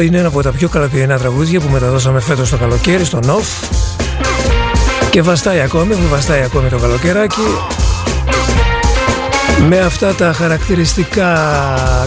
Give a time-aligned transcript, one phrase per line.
[0.00, 3.46] Αυτό είναι ένα από τα πιο καλοκαιρινά τραγούδια που μεταδώσαμε φέτος το καλοκαίρι στο Νοφ
[5.10, 7.40] και βαστάει ακόμη, που βαστάει ακόμη το καλοκαιράκι.
[9.68, 11.52] Με αυτά τα χαρακτηριστικά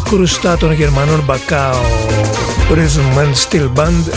[0.10, 1.82] κρουστά των Γερμανών Μπακάο
[2.72, 4.14] Rhythm and Steel Band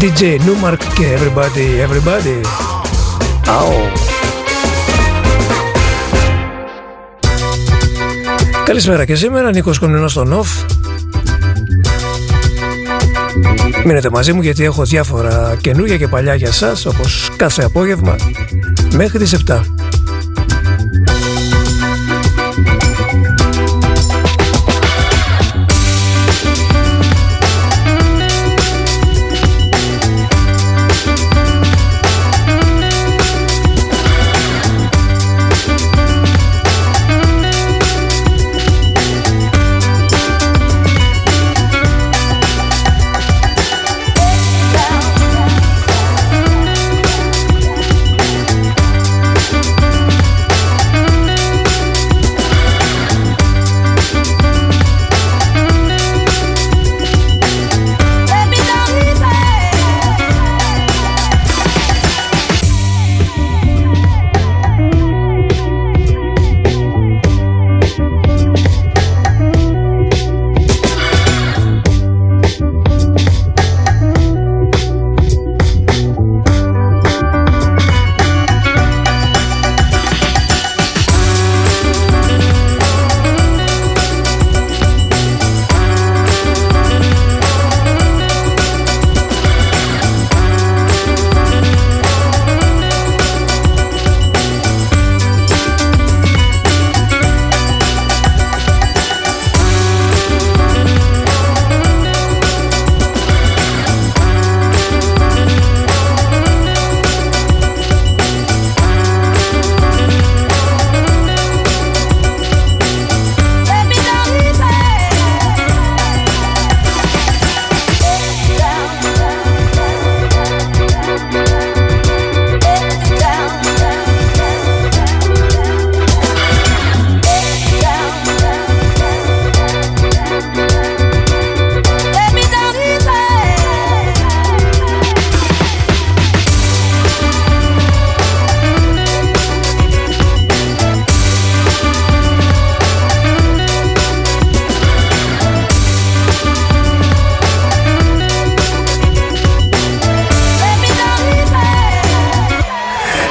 [0.00, 2.46] DJ Newmark και Everybody Everybody.
[3.48, 3.92] Αου
[8.64, 10.48] Καλησπέρα και σήμερα Νίκος Κομνηνός στο Νοφ
[13.84, 18.16] Μείνετε μαζί μου γιατί έχω διάφορα καινούργια και παλιά για σας όπως κάθε απόγευμα
[18.94, 19.73] μέχρι τις 7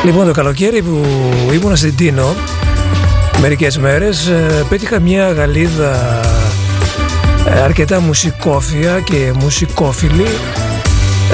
[0.05, 1.05] Λοιπόν, το καλοκαίρι που
[1.53, 2.35] ήμουν στην Τίνο
[3.41, 6.21] μερικές μέρες ε, πέτυχα μια γαλίδα
[7.47, 10.27] ε, αρκετά μουσικόφια και μουσικόφιλη.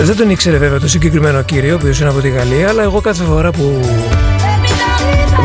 [0.02, 3.24] Δεν τον ήξερε βέβαια το συγκεκριμένο κύριο που είναι από τη Γαλλία αλλά εγώ κάθε
[3.24, 3.80] φορά που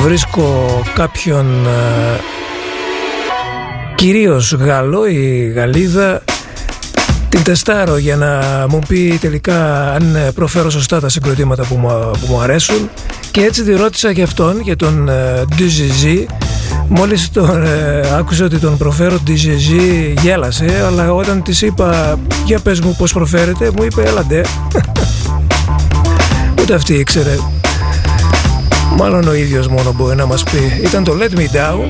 [0.02, 2.20] βρίσκω κάποιον ε,
[3.94, 6.22] κυρίως Γάλλο ή Γαλλίδα
[7.28, 12.26] την τεστάρω για να μου πει τελικά αν προφέρω σωστά τα συγκροτήματα που μου, που
[12.28, 12.90] μου αρέσουν
[13.34, 15.10] και έτσι τη ρώτησα για αυτόν, για τον
[15.58, 16.24] DJZ
[16.88, 19.72] Μόλις τον ε, άκουσε ότι τον προφέρω DJZ
[20.22, 24.40] γέλασε αλλά όταν της είπα για πες μου πως προφέρεται μου είπε έλαντε
[26.60, 27.36] Ούτε αυτή ήξερε.
[28.96, 30.80] Μάλλον ο ίδιος μόνο μπορεί να μας πει.
[30.84, 31.88] Ήταν το Let Me Down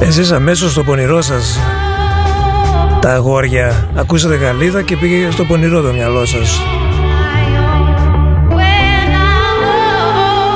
[0.00, 1.58] Εσείς αμέσως στο πονηρό σας
[3.00, 6.60] τα αγόρια ακούσατε γαλίδα και πήγε στο πονηρό το μυαλό σας.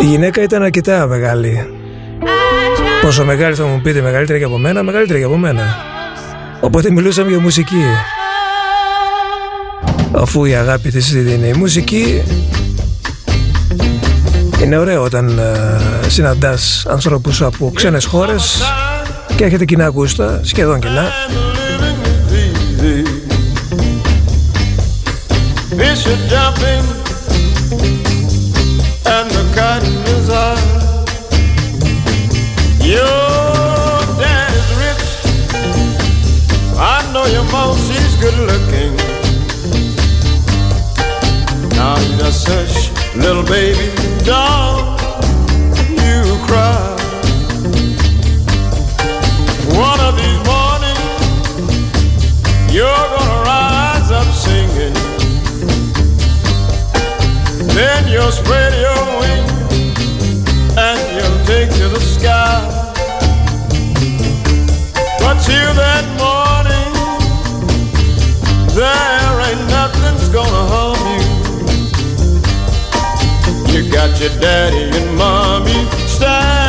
[0.02, 1.66] Η γυναίκα ήταν αρκετά μεγάλη.
[3.02, 5.76] Πόσο μεγάλη θα μου πείτε, μεγαλύτερη και από μένα, μεγαλύτερη και από μένα.
[6.60, 7.84] Οπότε μιλούσαμε για μουσική.
[10.12, 12.22] Αφού η αγάπη της είναι η μουσική,
[14.62, 18.62] είναι ωραίο όταν uh, συναντάς ανθρώπους από ξένες χώρες
[19.42, 21.12] και έχετε κοινά γούστα, σχεδόν κοινά.
[29.14, 30.60] and the cotton is high.
[32.92, 33.32] Your
[54.52, 54.96] singing.
[57.76, 59.52] Then you'll spread your wings
[60.86, 62.58] and you'll take to the sky.
[65.22, 66.92] But till that morning,
[68.78, 71.26] there ain't nothing's gonna harm you.
[73.72, 76.61] You got your daddy and mommy standing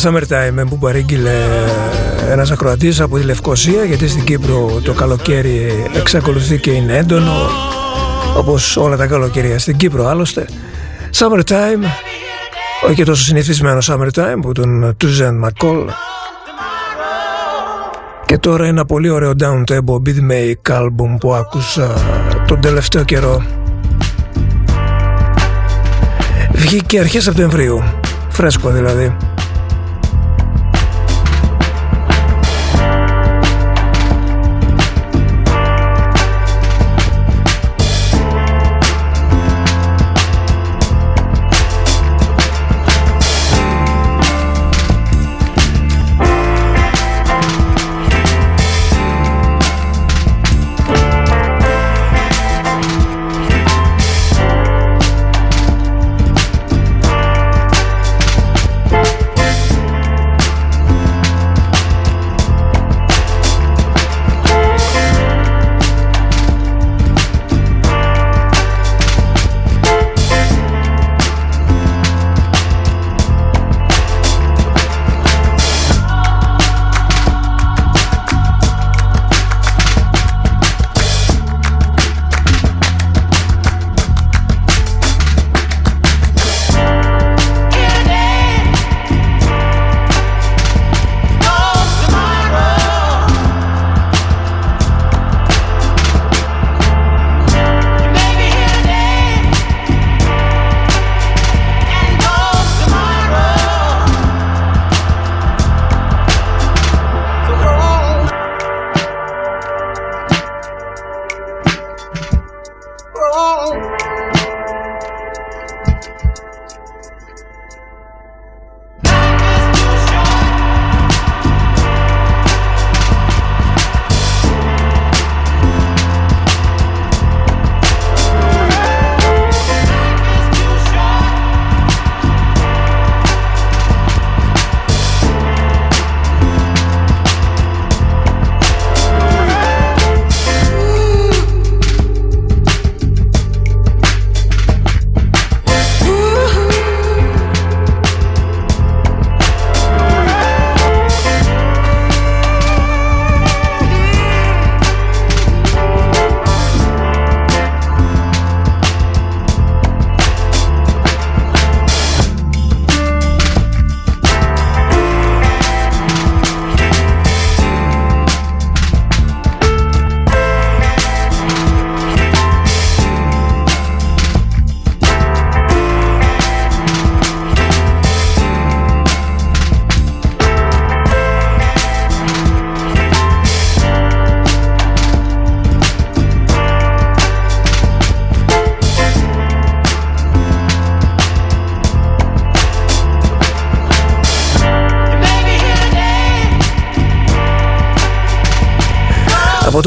[0.00, 1.34] summertime που παρήγγειλε
[2.30, 7.32] ένας ακροατής από τη Λευκοσία γιατί στην Κύπρο το καλοκαίρι εξακολουθεί και είναι έντονο
[8.36, 10.46] όπως όλα τα καλοκαίρια στην Κύπρο άλλωστε.
[11.14, 11.84] Summertime
[12.84, 15.86] όχι και τόσο συνηθισμένο Summertime που τον Tuzen McCall.
[18.26, 21.94] Και τώρα ένα πολύ ωραίο down tempo beatmake album που άκουσα
[22.46, 23.42] τον τελευταίο καιρό.
[26.52, 27.82] Βγήκε αρχές Σεπτεμβρίου
[28.28, 29.16] φρέσκο δηλαδή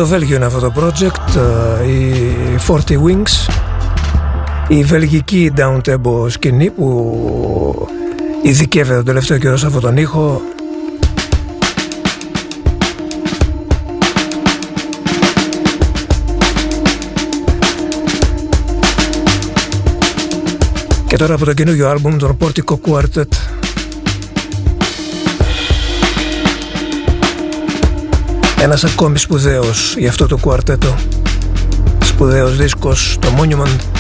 [0.02, 1.36] το Βέλγιο είναι αυτό το project,
[1.88, 3.54] η 40 Wings,
[4.68, 7.88] η βελγική down-tempo σκηνή που
[8.42, 10.42] ειδικεύεται τον τελευταίο καιρό σε αυτόν τον ήχο.
[21.08, 23.51] Και τώρα από το καινούργιο άλμπουμ των Portico Quartet
[28.62, 30.96] Ένας ακόμη σπουδαίος για αυτό το κουαρτέτο.
[32.04, 33.91] Σπουδαίος δίσκος, το Monument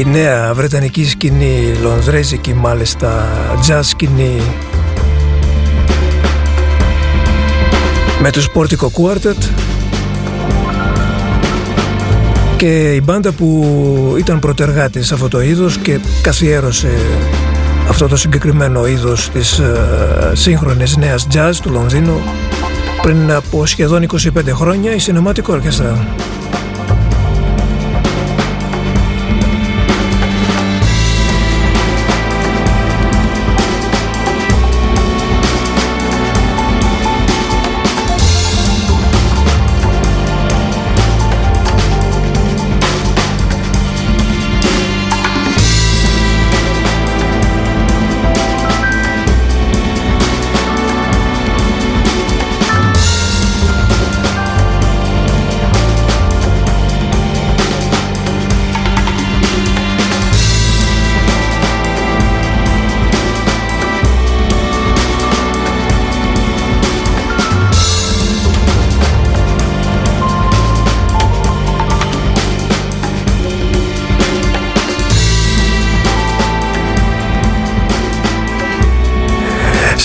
[0.00, 3.28] η νέα βρετανική σκηνή, λονδρέζικη μάλιστα,
[3.68, 4.40] jazz σκηνή
[8.20, 9.48] με τους Portico Quartet
[12.56, 16.90] και η μπάντα που ήταν πρωτεργάτης σε αυτό το είδος και καθιέρωσε
[17.88, 22.20] αυτό το συγκεκριμένο είδος της uh, σύγχρονης νέας jazz του Λονδίνου
[23.02, 25.96] πριν από σχεδόν 25 χρόνια η Cinematic Orchestra.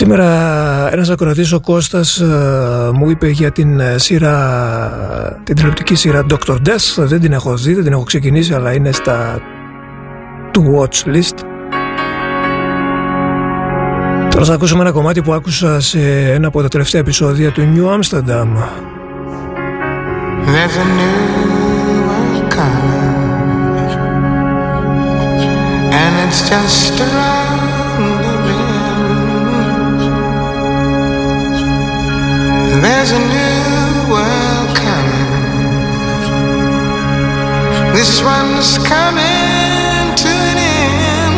[0.05, 2.25] Σήμερα ένας ακροατής ο Κώστας ε,
[2.93, 6.53] μου είπε για την ε, σειρά, την τηλεοπτική σειρά Dr.
[6.53, 6.95] Death.
[6.97, 9.39] Δεν την έχω δει, δεν την έχω ξεκινήσει, αλλά είναι στα
[10.51, 11.37] to watch list.
[14.29, 15.99] Τώρα θα ακούσουμε ένα κομμάτι που άκουσα σε
[16.31, 18.47] ένα από τα τελευταία επεισόδια του New Amsterdam.
[20.45, 21.35] There's a new
[26.01, 27.34] And it's just around
[32.81, 35.29] There's a new world coming.
[37.93, 41.37] This one's coming to an end.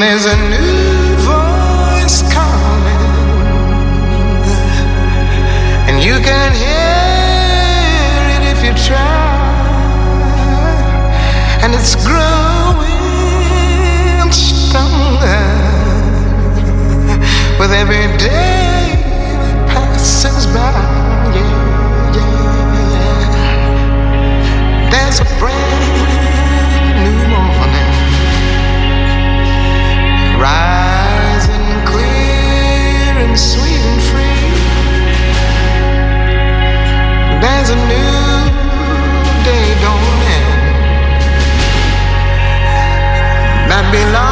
[0.00, 3.02] There's a new voice calling,
[5.88, 9.40] and you can hear it if you try,
[11.62, 12.91] and it's growing.
[17.60, 18.96] With every day
[19.42, 20.72] that passes by.
[21.36, 22.22] Yeah.
[24.90, 25.84] There's a brand
[27.04, 27.92] new morning
[30.40, 34.48] rising clear and sweet and free.
[37.42, 38.12] There's a new
[39.44, 39.66] day
[43.68, 44.31] that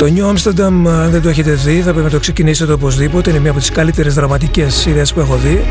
[0.00, 3.30] Το New Amsterdam, αν δεν το έχετε δει, θα πρέπει να το ξεκινήσετε οπωσδήποτε.
[3.30, 5.64] Είναι μια από τις καλύτερες δραματικές σειρές που έχω δει.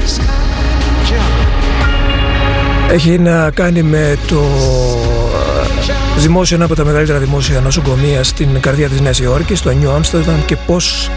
[2.92, 4.42] Έχει να κάνει με το
[6.18, 10.00] ε, δημόσιο, ένα από τα μεγαλύτερα δημόσια νοσοκομεία στην καρδιά της Νέας Υόρκης, το New
[10.00, 11.10] Amsterdam και πώς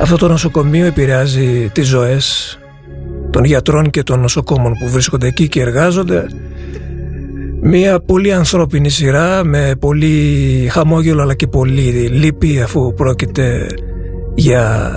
[0.00, 2.58] αυτό το νοσοκομείο επηρεάζει τις ζωές
[3.30, 6.26] των γιατρών και των νοσοκόμων που βρίσκονται εκεί και εργάζονται
[7.62, 13.66] Μια πολύ ανθρώπινη σειρά με πολύ χαμόγελο αλλά και πολύ λύπη αφού πρόκειται
[14.34, 14.90] για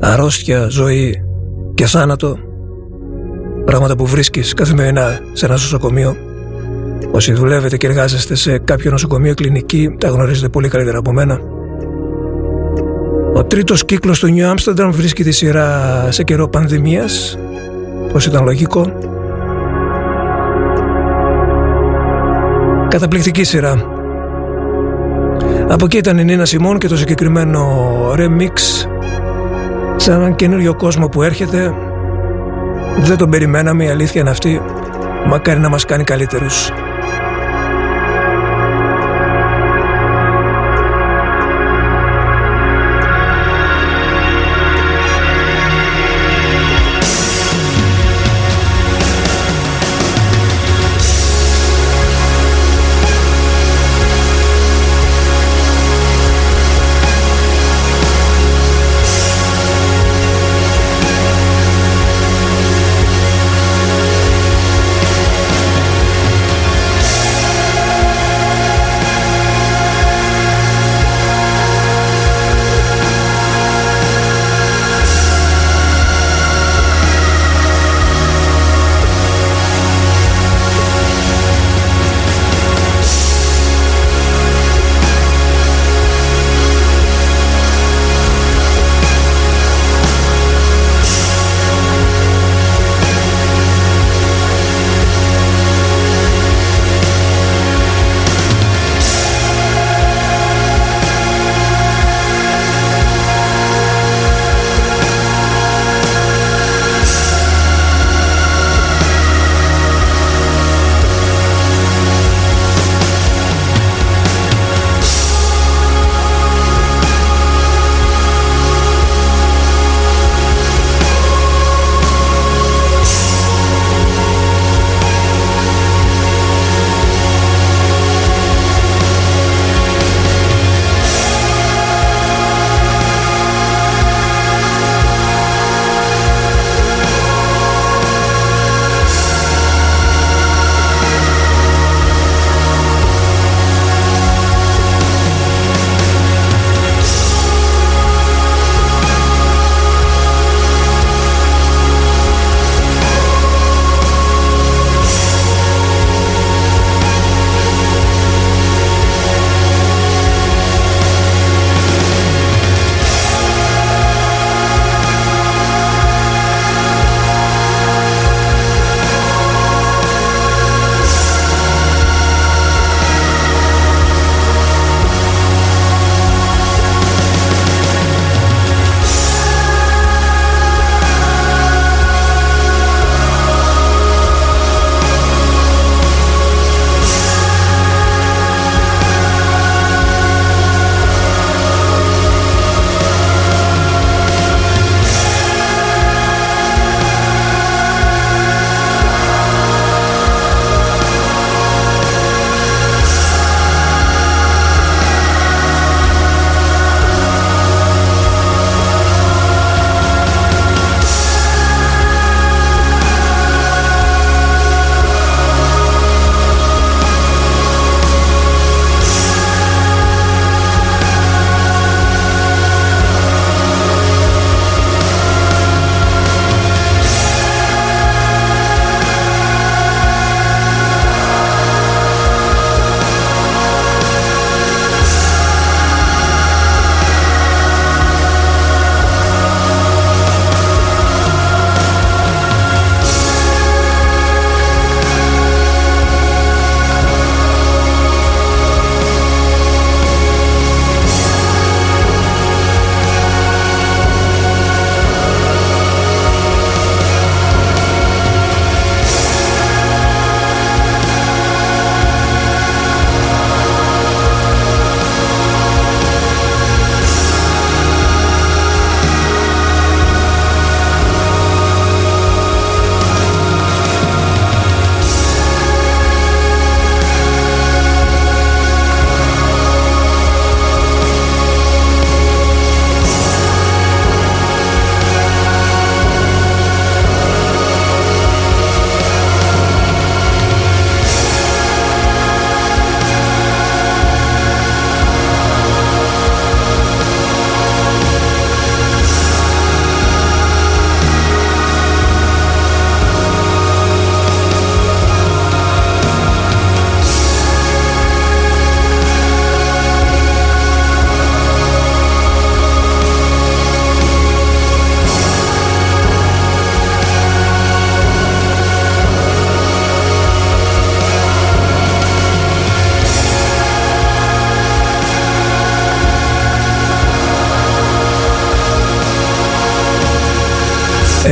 [0.00, 1.22] αρρώστια, ζωή
[1.74, 2.38] και θάνατο.
[3.64, 6.16] Πράγματα που βρίσκεις καθημερινά σε ένα νοσοκομείο.
[7.10, 11.40] Όσοι δουλεύετε και εργάζεστε σε κάποιο νοσοκομείο κλινική τα γνωρίζετε πολύ καλύτερα από μένα.
[13.34, 17.38] Ο τρίτος κύκλος του New Amsterdam βρίσκει τη σειρά σε καιρό πανδημίας.
[18.12, 18.92] Πως ήταν λογικό
[22.88, 23.74] Καταπληκτική σειρά.
[25.68, 27.66] Από εκεί ήταν η Νίνα Σιμών και το συγκεκριμένο
[28.14, 28.86] remix
[29.96, 31.74] σε έναν καινούριο κόσμο που έρχεται.
[32.98, 34.60] Δεν τον περιμέναμε, η αλήθεια είναι αυτή.
[35.26, 36.70] Μακάρι να μας κάνει καλύτερους.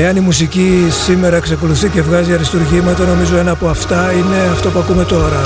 [0.07, 4.79] Εάν η μουσική σήμερα εξακολουθεί και βγάζει αριστουργήματα, νομίζω ένα από αυτά είναι αυτό που
[4.79, 5.41] ακούμε τώρα.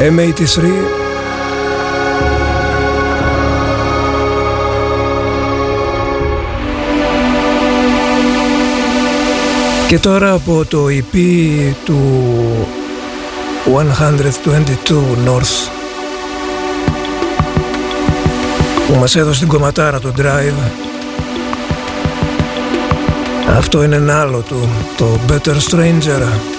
[0.00, 0.62] M83
[9.88, 11.16] Και τώρα από το EP
[11.84, 12.00] του
[13.64, 14.94] 122
[15.26, 15.70] North
[18.86, 20.87] που μας έδωσε την κομματάρα το Drive
[23.56, 26.57] αυτό είναι ένα άλλο του, το Better Stranger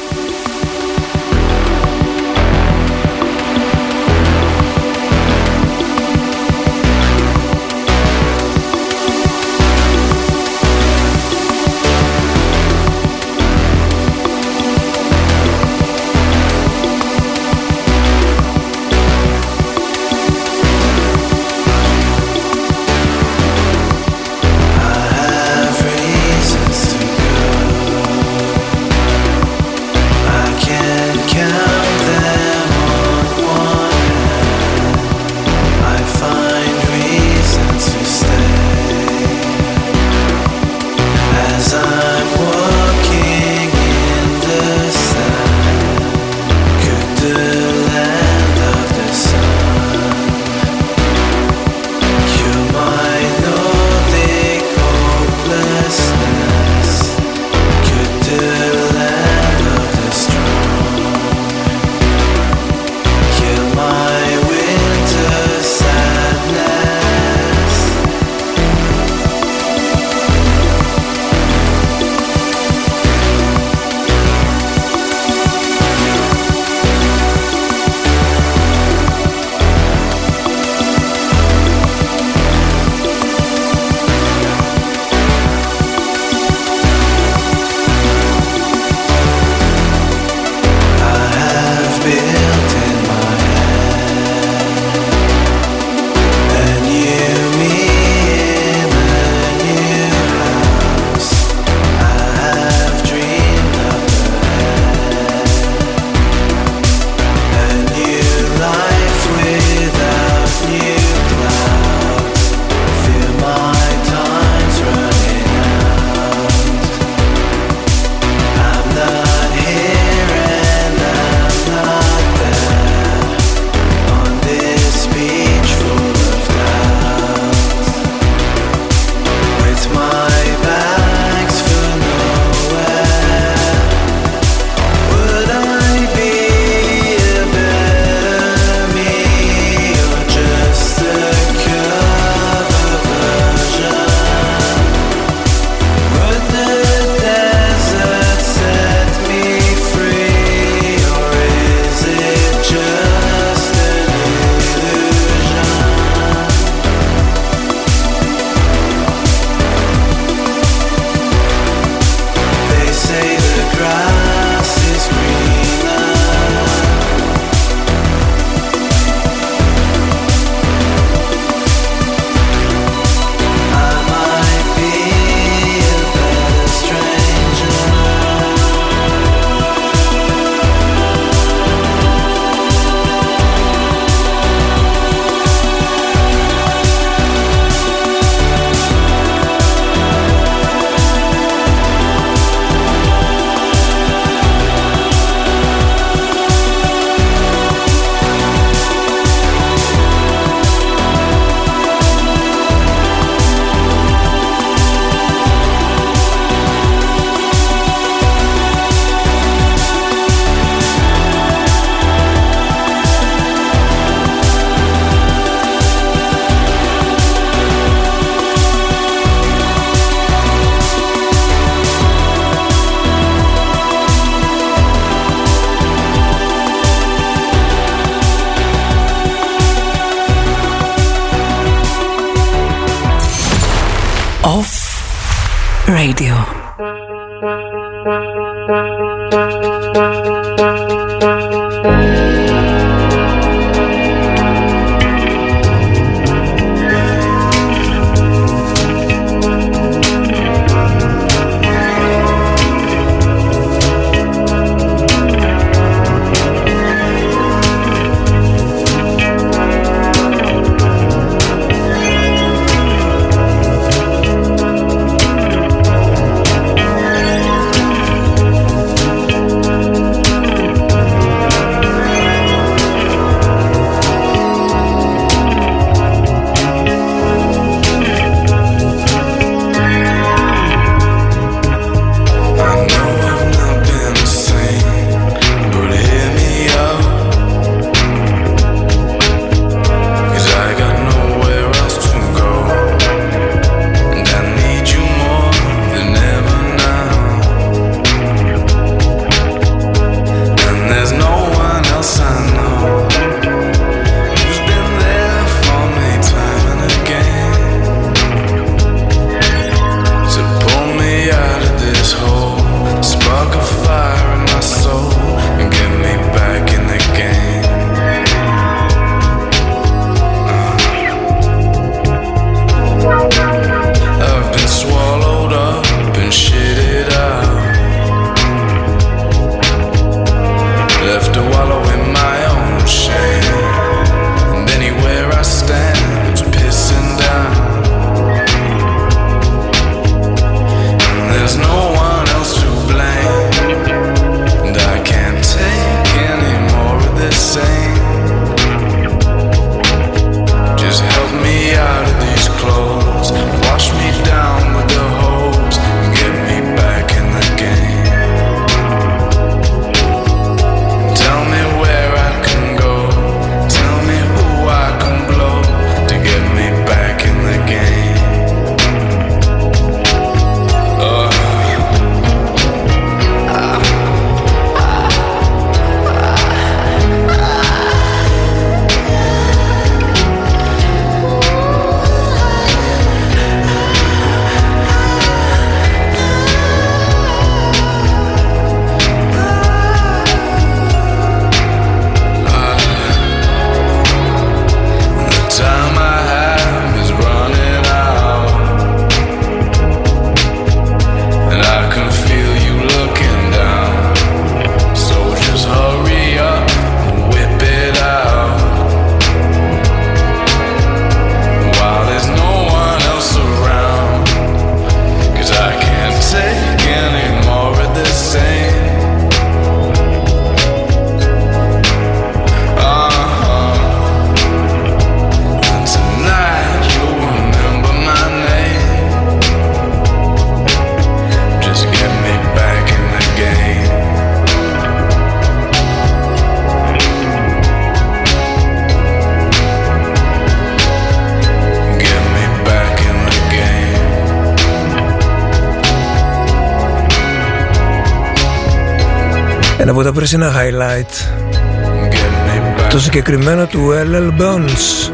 [452.89, 455.11] Το συγκεκριμένο του LL Bones.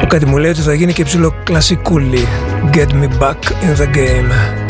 [0.00, 2.26] Που κάτι μου λέει ότι θα γίνει και ψηλό κλασικούλι
[2.72, 4.61] Get me back in the game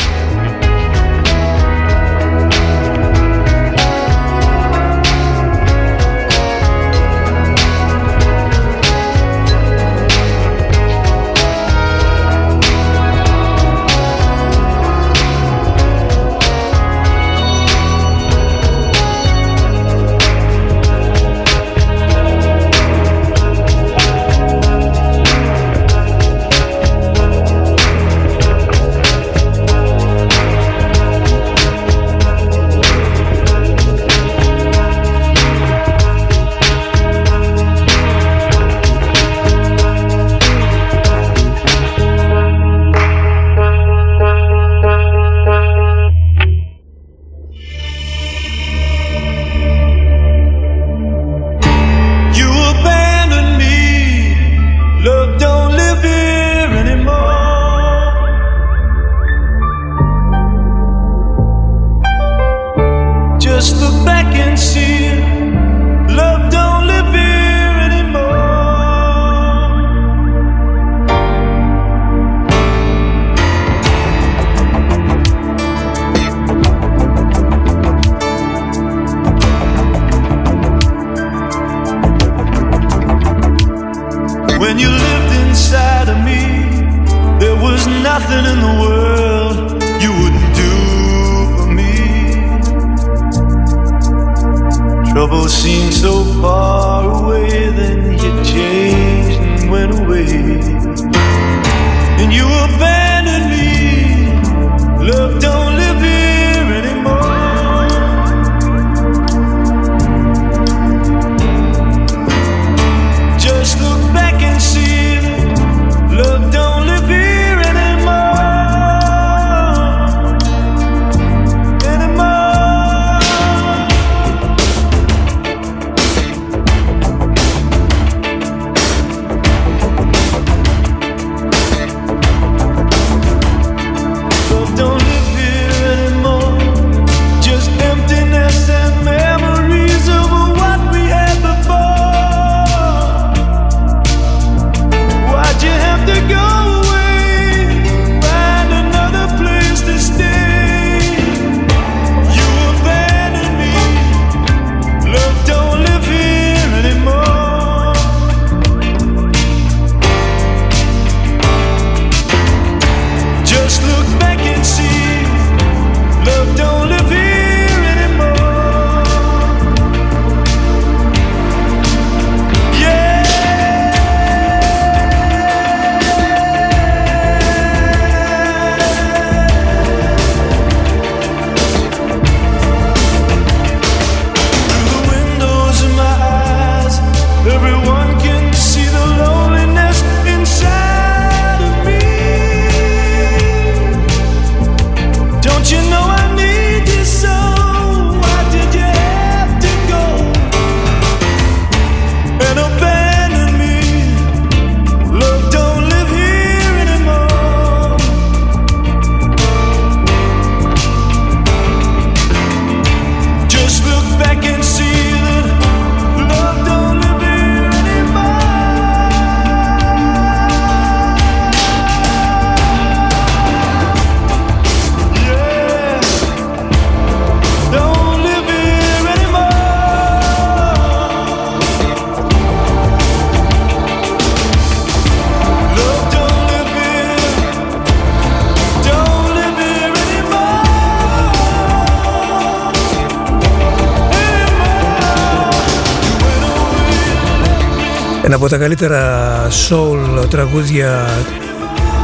[248.62, 251.08] από τα καλύτερα soul τραγούδια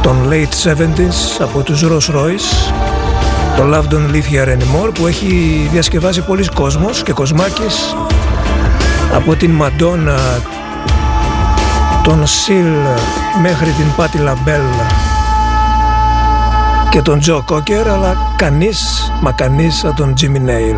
[0.01, 2.73] των late 70s από τους Ross Royce
[3.57, 7.95] το Love Don't Live Here Anymore που έχει διασκευάσει πολλοί κόσμος και κοσμάκης
[9.13, 10.41] από την Madonna
[12.03, 12.99] τον Seal
[13.41, 14.85] μέχρι την Patti LaBelle
[16.89, 20.77] και τον Joe Cocker αλλά κανείς μα κανείς από τον Jimmy Nail.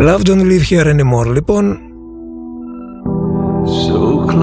[0.00, 1.83] Love Don't Live Here Anymore λοιπόν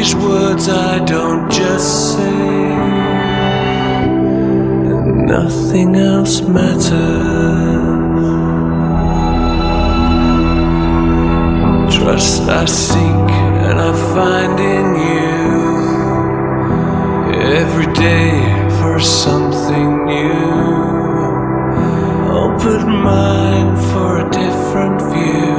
[0.00, 2.72] these words I don't just say,
[4.92, 6.90] and nothing else matters.
[11.94, 13.30] Trust I seek
[13.68, 15.32] and I find in you
[17.60, 18.32] every day
[18.78, 20.40] for something new.
[22.44, 25.49] Open mind for a different view,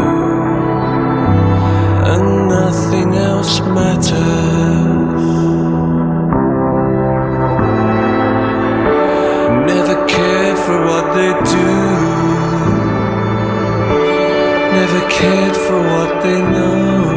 [2.91, 4.11] nothing else matters.
[9.65, 11.71] Never cared for what they do,
[14.75, 17.10] never cared for what they know.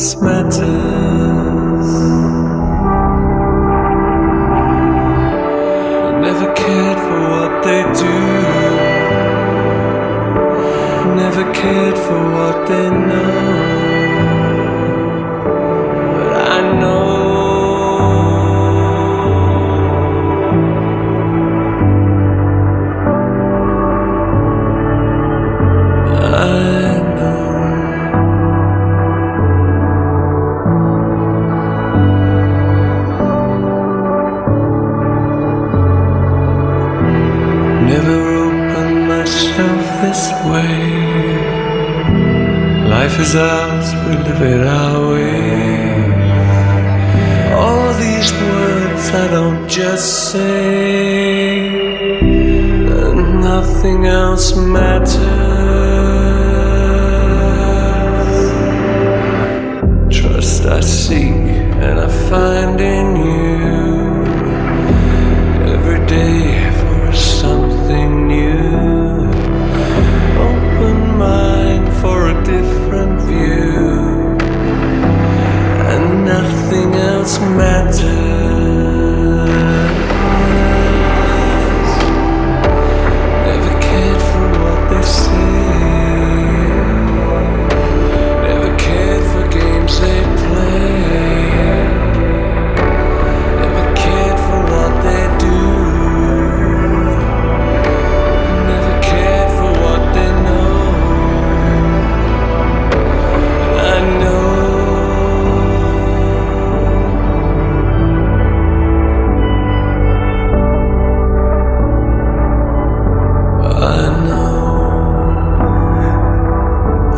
[0.00, 0.29] smile.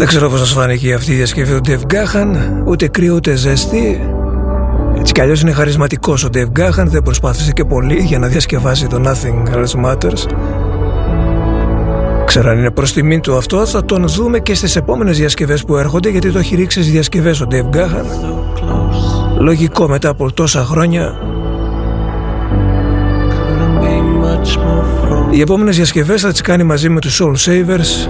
[0.02, 4.00] Δεν ξέρω πώς σας φάνηκε αυτή η διασκευή του Dave Gahan, ούτε κρύο ούτε ζέστη.
[4.98, 8.86] Έτσι κι αλλιώς είναι χαρισματικός ο Dave Gahan, δεν προσπάθησε και πολύ για να διασκευάσει
[8.86, 10.26] το Nothing Else Matters.
[12.24, 15.76] Ξέρω αν είναι προς τιμήν του αυτό, θα τον δούμε και στις επόμενες διασκευές που
[15.76, 18.04] έρχονται, γιατί το έχει ρίξει στις διασκευές ο Dave Gahan.
[18.04, 19.40] So close.
[19.40, 21.14] Λογικό μετά από τόσα χρόνια.
[23.30, 27.34] Couldn't be much more from Οι επόμενες διασκευές θα τις κάνει μαζί με τους Soul
[27.48, 28.08] Savers.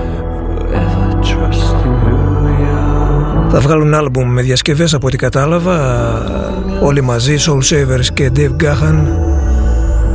[3.55, 5.79] Θα βγάλουν άλμπουμ με διασκευές από ό,τι κατάλαβα.
[6.83, 9.07] Όλοι μαζί Soul Savers και Dave Gahan.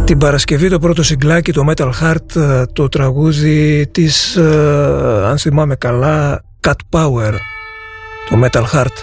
[0.04, 6.42] Την Παρασκευή το πρώτο συγκλάκι το Metal Heart το τραγούδι της ε, αν θυμάμαι καλά
[6.68, 7.34] Cat Power
[8.30, 8.96] το Metal Heart.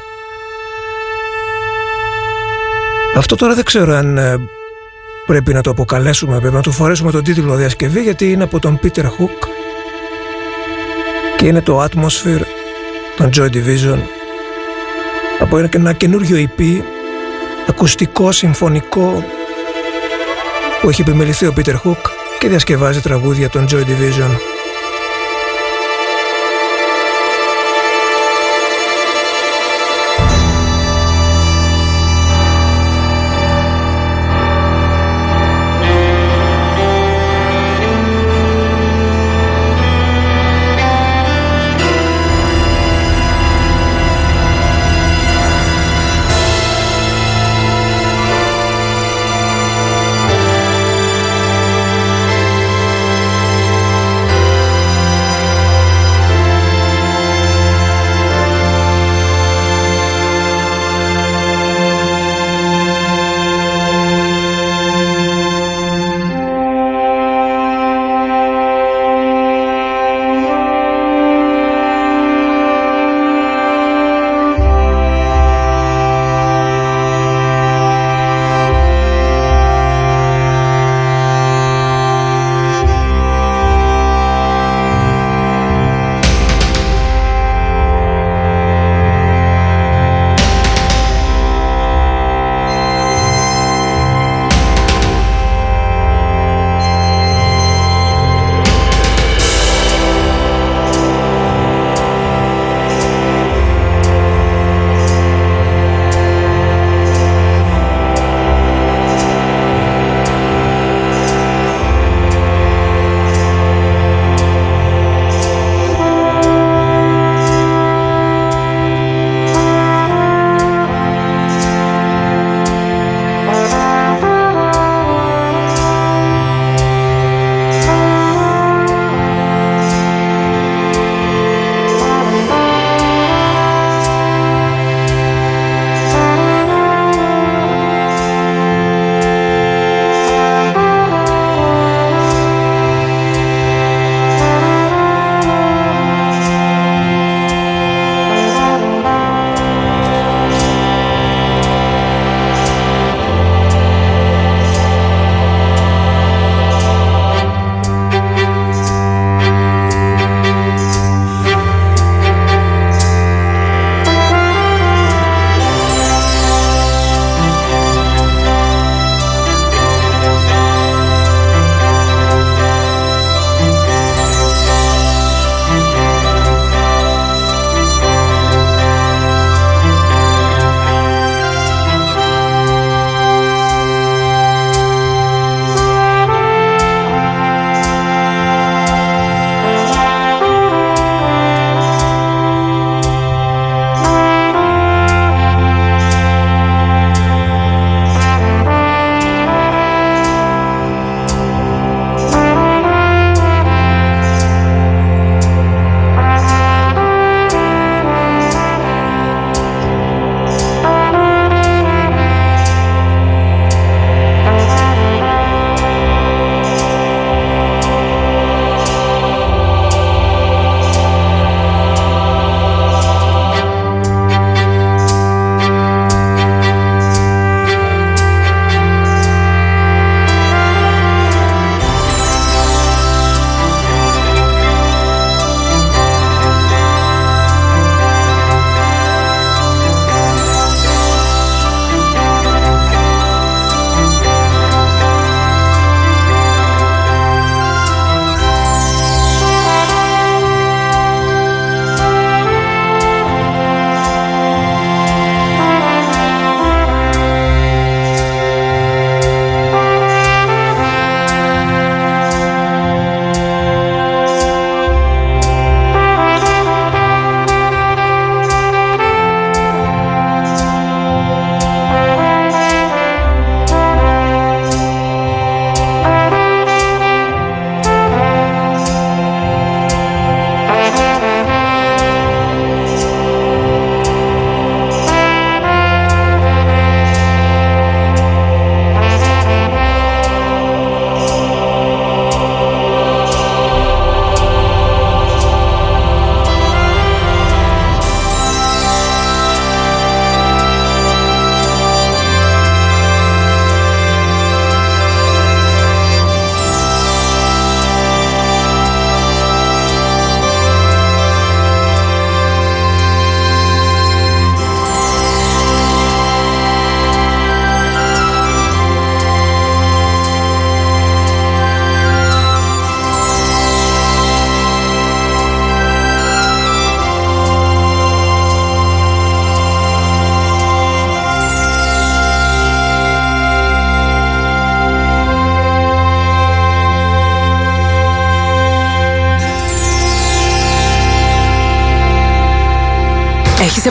[3.16, 4.36] Αυτό τώρα δεν ξέρω αν ε,
[5.26, 8.80] πρέπει να το αποκαλέσουμε πρέπει να του φορέσουμε τον τίτλο διασκευή γιατί είναι από τον
[8.82, 9.48] Peter Hook
[11.36, 12.42] και είναι το Atmosphere
[13.16, 13.98] των Joy Division
[15.40, 16.82] από ένα, ένα καινούριο EP
[17.68, 19.24] ακουστικό, συμφωνικό
[20.80, 22.00] που έχει επιμεληθεί ο Peter Hook
[22.38, 24.53] και διασκευάζει τραγούδια των Joy Division.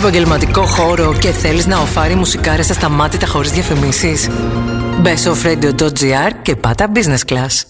[0.08, 4.30] Επαγγελματικό χώρο και θέλεις να οφάρει μουσικάρες ασταμάτητα χωρίς διαφημίσεις;
[5.00, 7.64] Μπες στο offradio.gr και πάτα business class.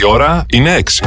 [0.00, 1.06] Η ώρα είναι 6.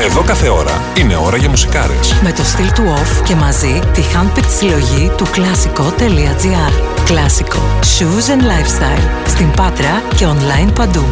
[0.00, 2.14] Εδώ κάθε ώρα είναι ώρα για μουσικάρες.
[2.22, 6.72] Με το στυλ του off και μαζί τη handpicked συλλογή του κλασικό.gr.
[7.04, 7.62] Κλασικό.
[7.80, 9.08] Shoes and lifestyle.
[9.26, 11.04] Στην Πάτρα και online παντού.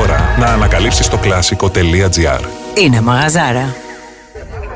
[0.00, 2.40] Ώρα να ανακαλύψεις το κλασικό.gr.
[2.74, 3.74] Είναι μαγαζάρα.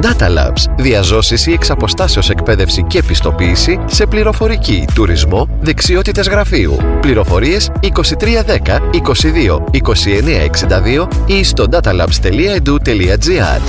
[0.00, 0.64] Data Labs.
[0.76, 6.76] Διαζώσεις ή εξαποστάσεως εκπαίδευση και πιστοποίηση σε πληροφορική, τουρισμό, δεξιότητες γραφείου.
[7.00, 13.60] Πληροφορίες 2310 22 2962 ή στο datalabs.edu.gr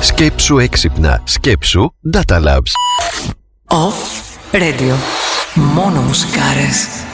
[0.00, 1.20] Σκέψου έξυπνα.
[1.24, 2.72] Σκέψου Data Labs.
[3.66, 4.94] Off Radio.
[5.54, 7.07] Μόνο μουσικάρες.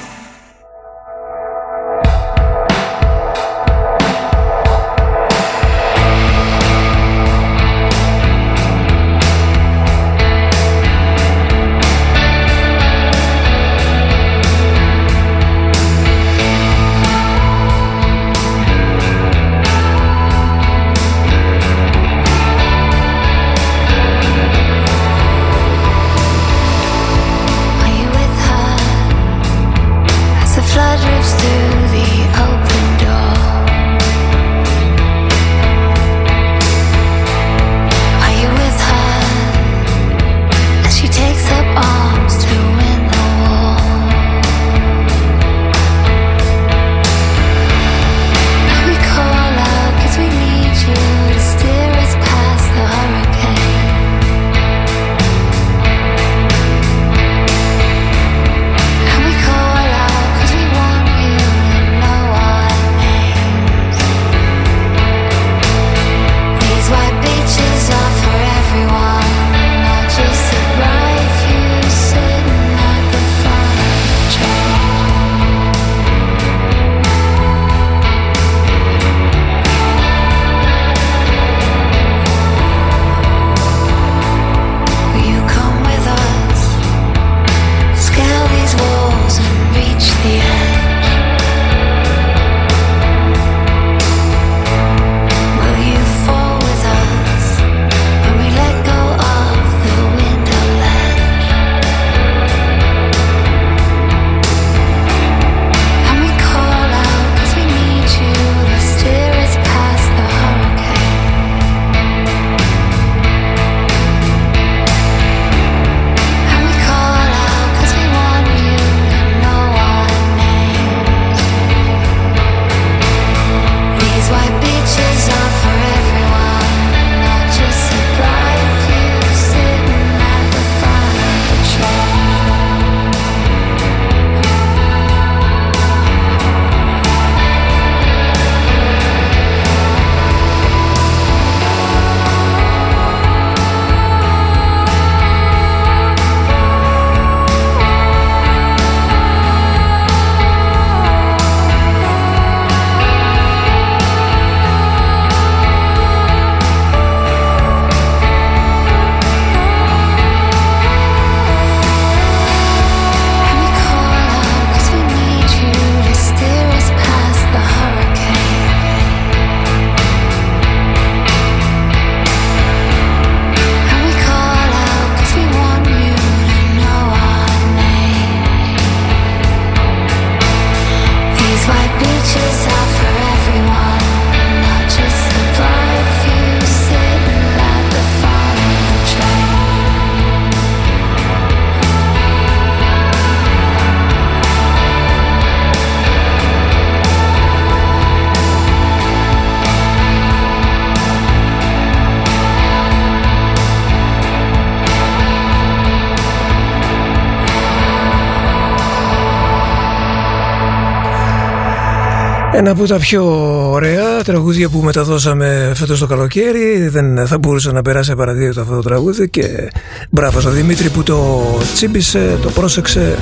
[212.66, 213.24] Ένα από τα πιο
[213.70, 216.88] ωραία τραγούδια που μεταδώσαμε φέτος το καλοκαίρι.
[216.88, 219.70] Δεν θα μπορούσε να περάσει παραδείγματο αυτό το τραγούδι Και
[220.10, 221.42] μπράβο στον Δημήτρη που το
[221.74, 223.18] τσίμπησε, το πρόσεξε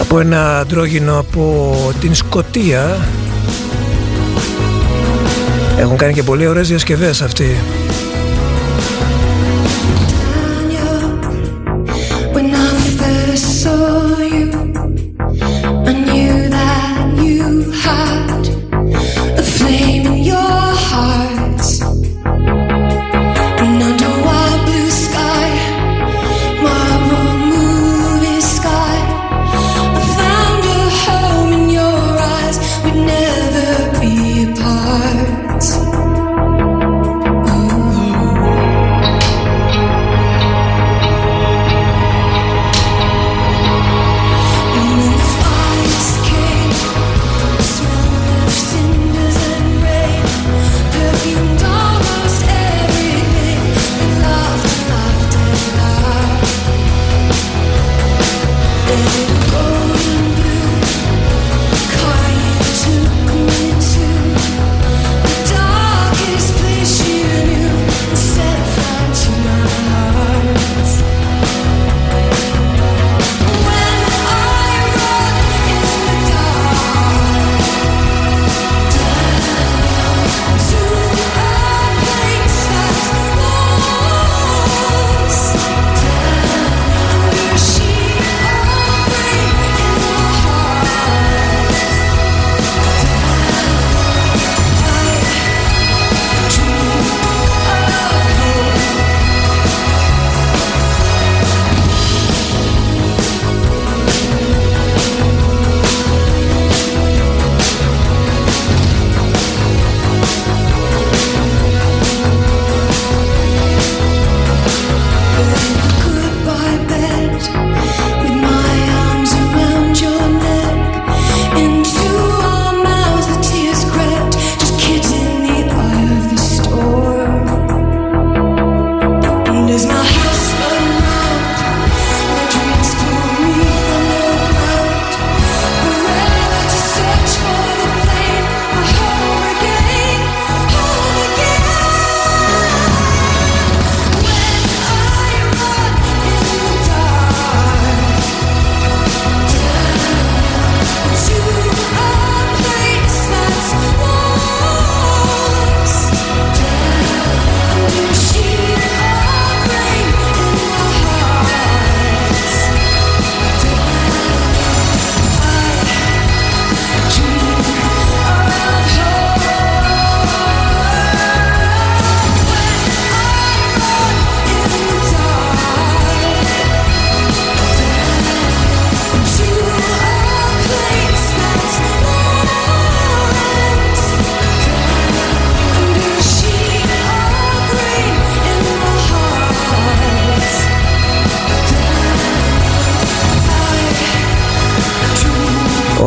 [0.00, 3.08] Από ένα αντρόγινο από την Σκοτία
[5.78, 7.56] Έχουν κάνει και πολύ ωραίες διασκευές αυτοί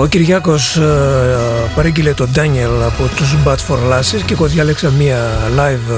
[0.08, 1.38] Κυριάκος ε,
[1.76, 5.18] παρήγγειλε τον Ντάνιελ από τους Bad for Lasses και εγώ διάλεξα μία
[5.58, 5.91] live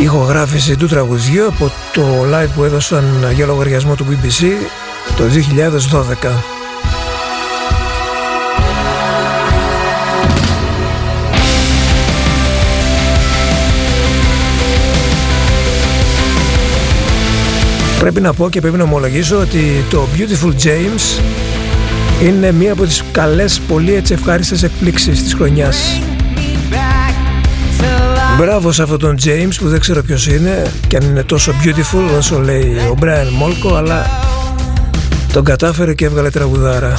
[0.00, 4.44] ε, ηχογράφηση του τραγουδιού από το live που έδωσαν για λογαριασμό του BBC
[5.16, 5.24] το
[6.22, 6.28] 2012.
[17.98, 21.22] Πρέπει να πω και πρέπει να ομολογήσω ότι το Beautiful James
[22.22, 26.00] είναι μία από τις καλές, πολύ έτσι ευχάριστες εκπλήξεις της χρονιάς.
[28.38, 32.16] Μπράβο σε αυτόν τον James που δεν ξέρω ποιος είναι και αν είναι τόσο beautiful
[32.18, 34.06] όσο λέει ο Brian Molko αλλά
[35.32, 36.94] τον κατάφερε και έβγαλε τραγουδάρα.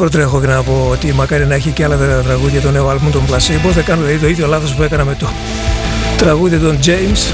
[0.00, 3.24] Προτρέχω και να πω ότι μακάρι να έχει και άλλα τραγούδια το νέο άλμπουμ των
[3.26, 3.70] Placebo.
[3.72, 5.28] Θα κάνω δηλαδή το ίδιο λάθος που έκανα με το
[6.16, 7.32] τραγούδι των James.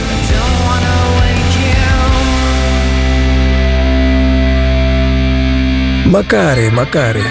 [6.11, 7.23] Μακάρι, μακάρι.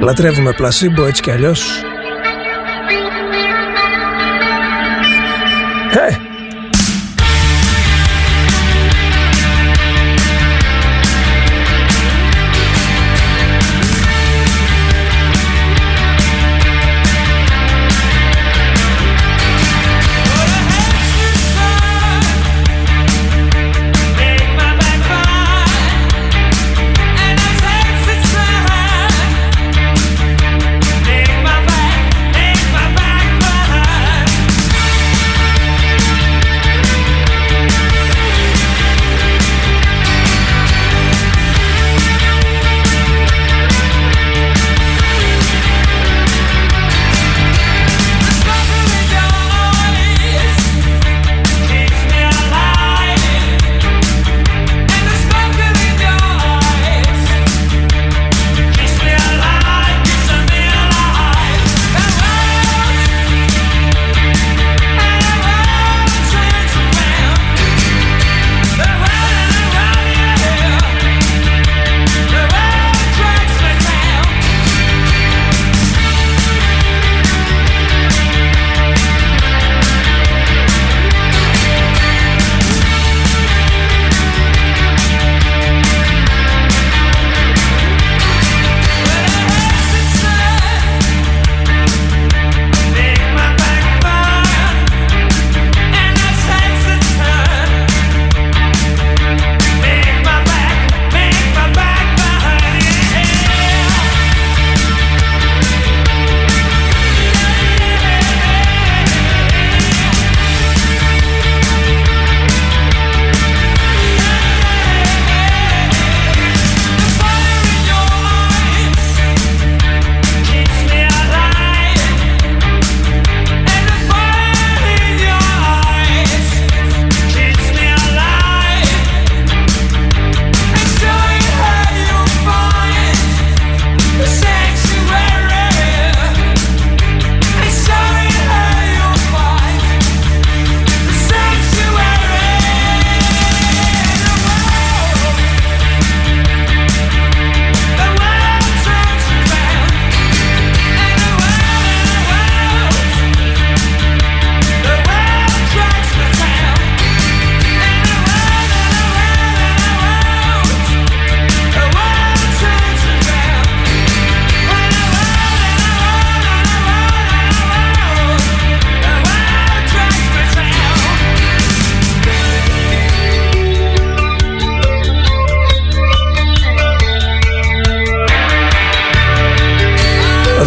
[0.00, 1.82] Λατρεύουμε πλασίμπο έτσι κι αλλιώς.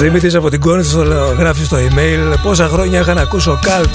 [0.10, 1.04] Δημήτρης από την Κόνη το
[1.38, 3.90] γράφει στο email πόσα χρόνια είχα να ακούσω καλτ.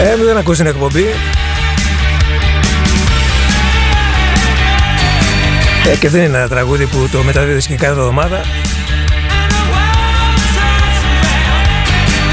[0.00, 1.04] Ε, δεν ακούσει την εκπομπή.
[5.92, 8.40] Ε, και δεν είναι ένα τραγούδι που το μεταδίδεις και κάθε εβδομάδα.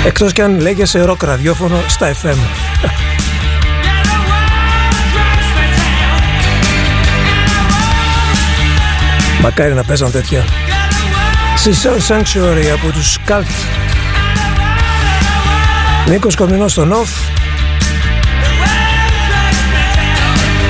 [0.06, 2.38] Εκτός κι αν λέγεσαι ροκ ραδιόφωνο στα FM.
[9.42, 10.46] Μακάρι να παίζαν τέτοια.
[11.72, 13.44] Cell Sanctuary από τους Cult.
[16.08, 17.10] Νίκος Κομινός στο Νοφ.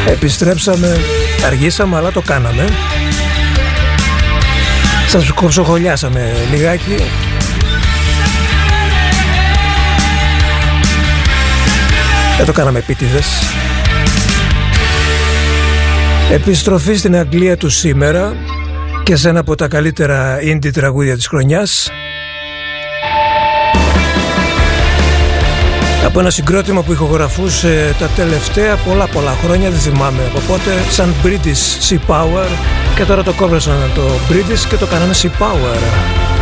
[0.08, 0.98] Επιστρέψαμε,
[1.46, 2.66] αργήσαμε αλλά το κάναμε.
[5.08, 6.96] Σας κοψοχολιάσαμε λιγάκι.
[12.38, 13.28] Δεν το κάναμε επίτηδες.
[16.32, 18.34] Επιστροφή στην Αγγλία του σήμερα
[19.06, 21.90] και σε ένα από τα καλύτερα indie τραγούδια της χρονιάς.
[26.06, 31.14] Από ένα συγκρότημα που ηχογραφούσε τα τελευταία πολλά πολλά χρόνια δεν θυμάμαι από πότε σαν
[31.23, 32.48] British Sea Power.
[32.95, 36.35] Και τώρα το κόβρασαν το British και το κάνανε Sea Power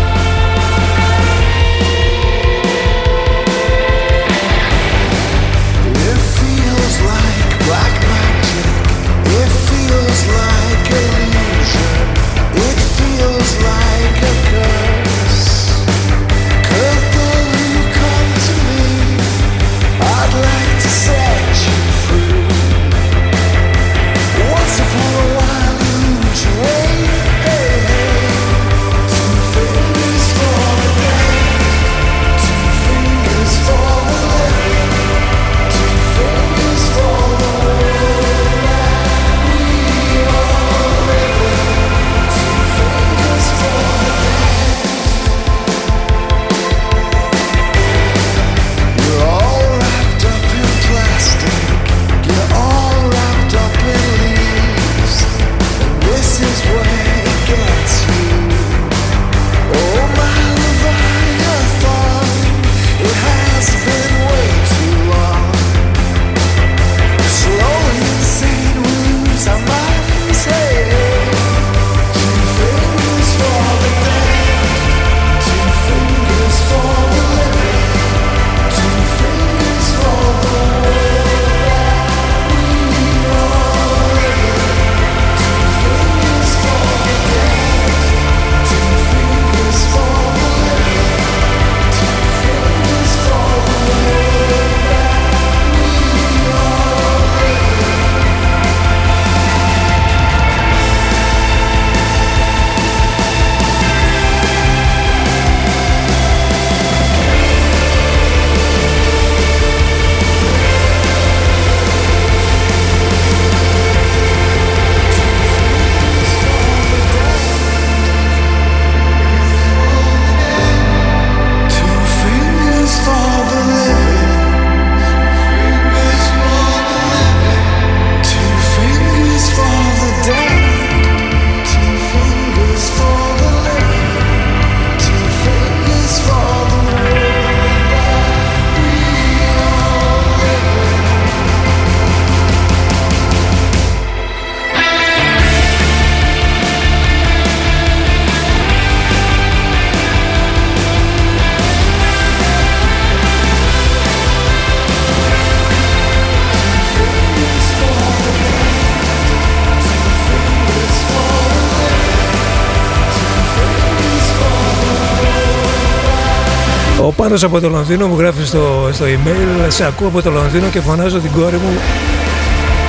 [167.23, 170.79] Πάνος από το Λονδίνο μου γράφεις στο, στο email Σε ακούω από το Λονδίνο και
[170.79, 171.77] φωνάζω την κόρη μου.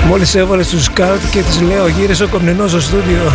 [0.06, 3.32] Μόλις έβαλες στους σκάουτ και της λέω γύρισε ο κομνηνός στο στούντιο.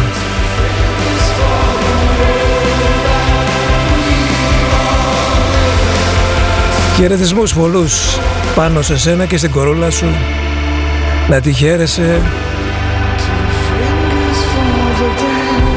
[6.95, 8.17] Χαιρετισμούς πολλούς
[8.55, 10.07] πάνω σε σένα και στην κορούλα σου.
[11.29, 12.21] Να τη χαίρεσαι.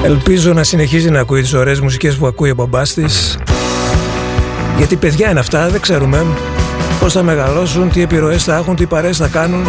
[0.03, 3.39] Ελπίζω να συνεχίζει να ακούει τις ωραίες μουσικές που ακούει ο μπαμπάς της
[4.83, 6.27] γιατί παιδιά είναι αυτά, δεν ξέρουμε
[7.01, 9.67] πώς θα μεγαλώσουν, τι επιρροές θα έχουν, τι παρέες θα κάνουν.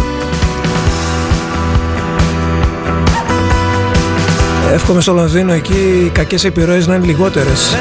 [4.73, 7.75] Εύχομαι στο Λονδίνο εκεί οι κακές επιρροές να είναι λιγότερες.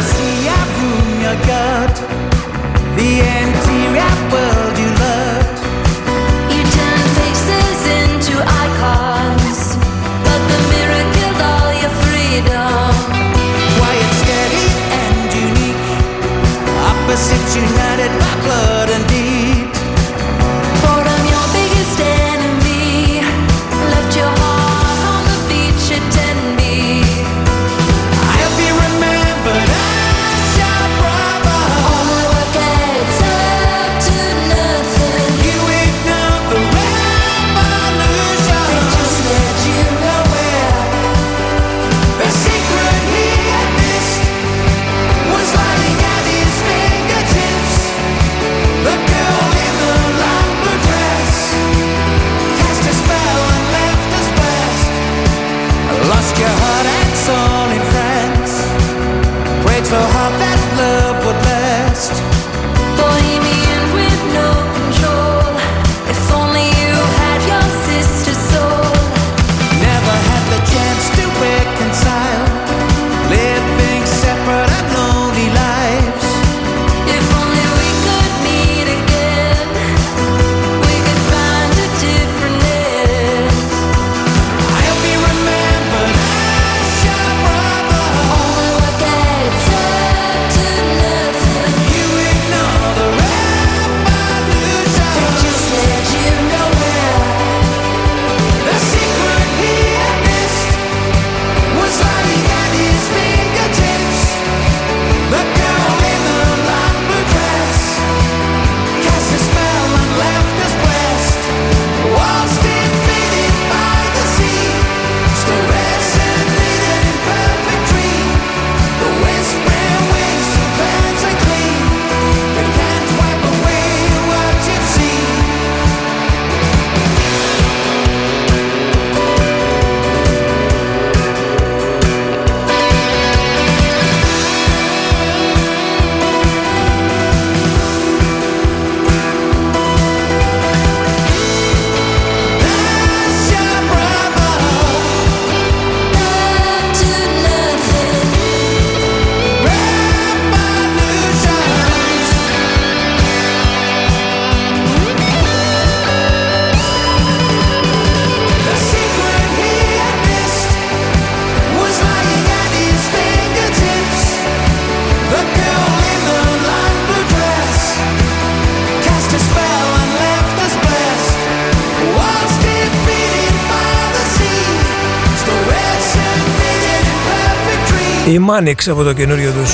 [178.32, 179.70] Η Μάνιξ από το καινούριο τους.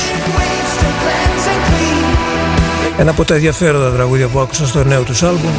[2.98, 5.50] Ένα από τα ενδιαφέροντα τραγούδια που άκουσα στο νέο τους άλμπουμ.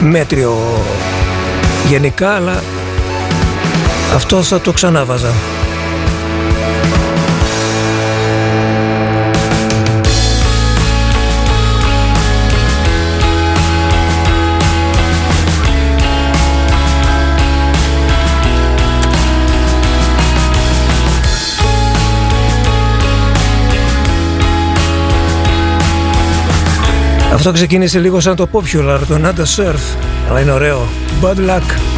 [0.00, 0.82] Μέτριο
[1.88, 2.62] γενικά, αλλά
[4.14, 5.57] αυτό θα το ξανάβαζα.
[27.32, 29.96] Αυτό ξεκίνησε λίγο σαν το popular, το Nada Surf,
[30.28, 30.88] αλλά είναι ωραίο.
[31.22, 31.97] Bad luck.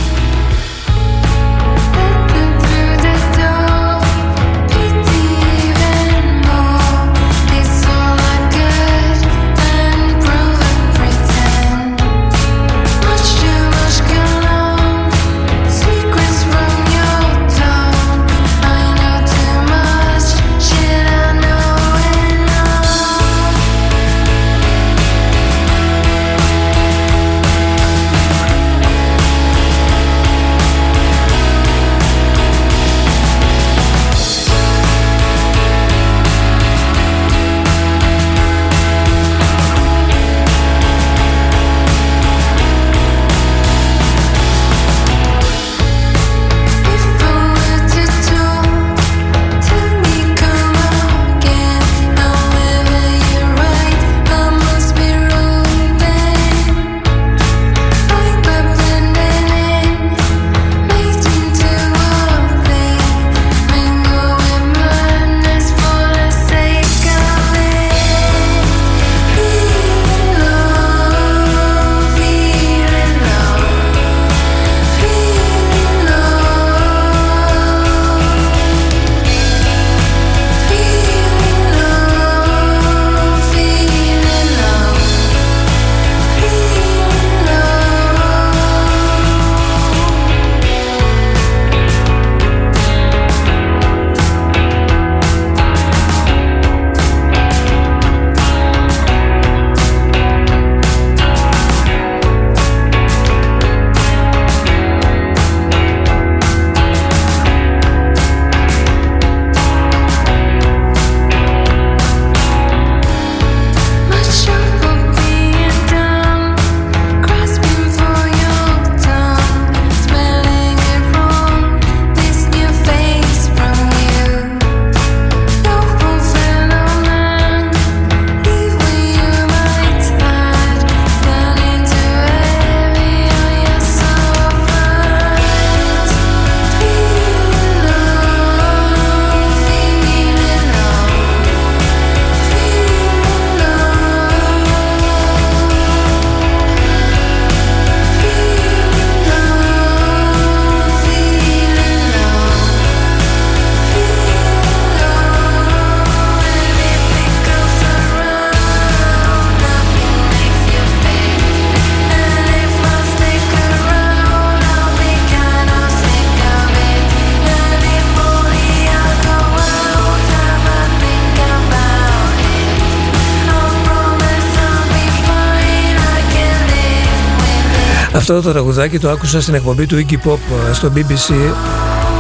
[178.31, 180.39] Αυτό το τραγουδάκι το άκουσα στην εκπομπή του Iggy Pop
[180.71, 181.53] ε, στο BBC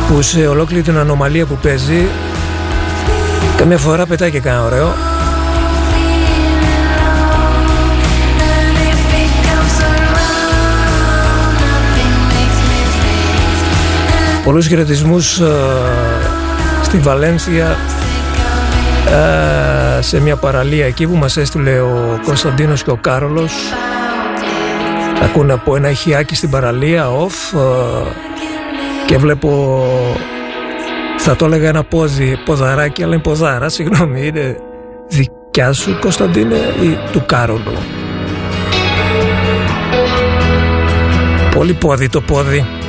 [0.08, 2.06] που σε ολόκληρη την ανομαλία που παίζει
[3.56, 4.92] καμιά φορά πετάει και κανένα ωραίο.
[14.44, 15.52] Πολλούς χαιρετισμούς ε,
[16.82, 17.76] στη Βαλένθια
[19.98, 23.52] ε, σε μια παραλία εκεί που μας έστειλε ο Κωνσταντίνος και ο Κάρολος
[25.22, 28.10] ακούνε από ένα ηχιάκι στην παραλία off ε,
[29.06, 29.82] και βλέπω
[31.18, 34.56] θα το έλεγα ένα πόδι, ποδαράκι αλλά είναι ποδάρα συγγνώμη είναι
[35.08, 37.72] δικιά σου Κωνσταντίνε ή του Κάρολου
[41.54, 42.79] Πολύ πόδι το πόδι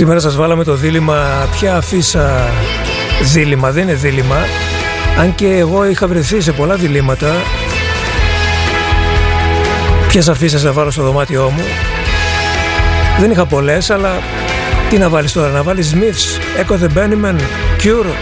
[0.00, 2.50] Σήμερα σας βάλαμε το δίλημα ποια αφήσα
[3.22, 4.36] δίλημα, δεν είναι δίλημα.
[5.18, 7.34] Αν και εγώ είχα βρεθεί σε πολλά διλήμματα
[10.08, 11.62] ποιες αφήσεις να βάλω στο δωμάτιό μου.
[13.18, 14.18] Δεν είχα πολλές αλλά
[14.90, 17.36] τι να βάλεις τώρα, να βάλεις Smiths, Echo the Bunnymen,
[17.82, 18.14] Cure.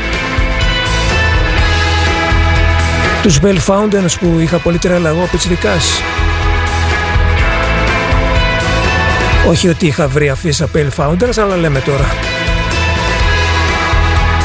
[3.22, 6.02] Τους Bell Fountains που είχα πολύ τρέλα εγώ πιτσιρικάς
[9.48, 12.06] Όχι ότι είχα βρει αφίσα Pale Founders, αλλά λέμε τώρα.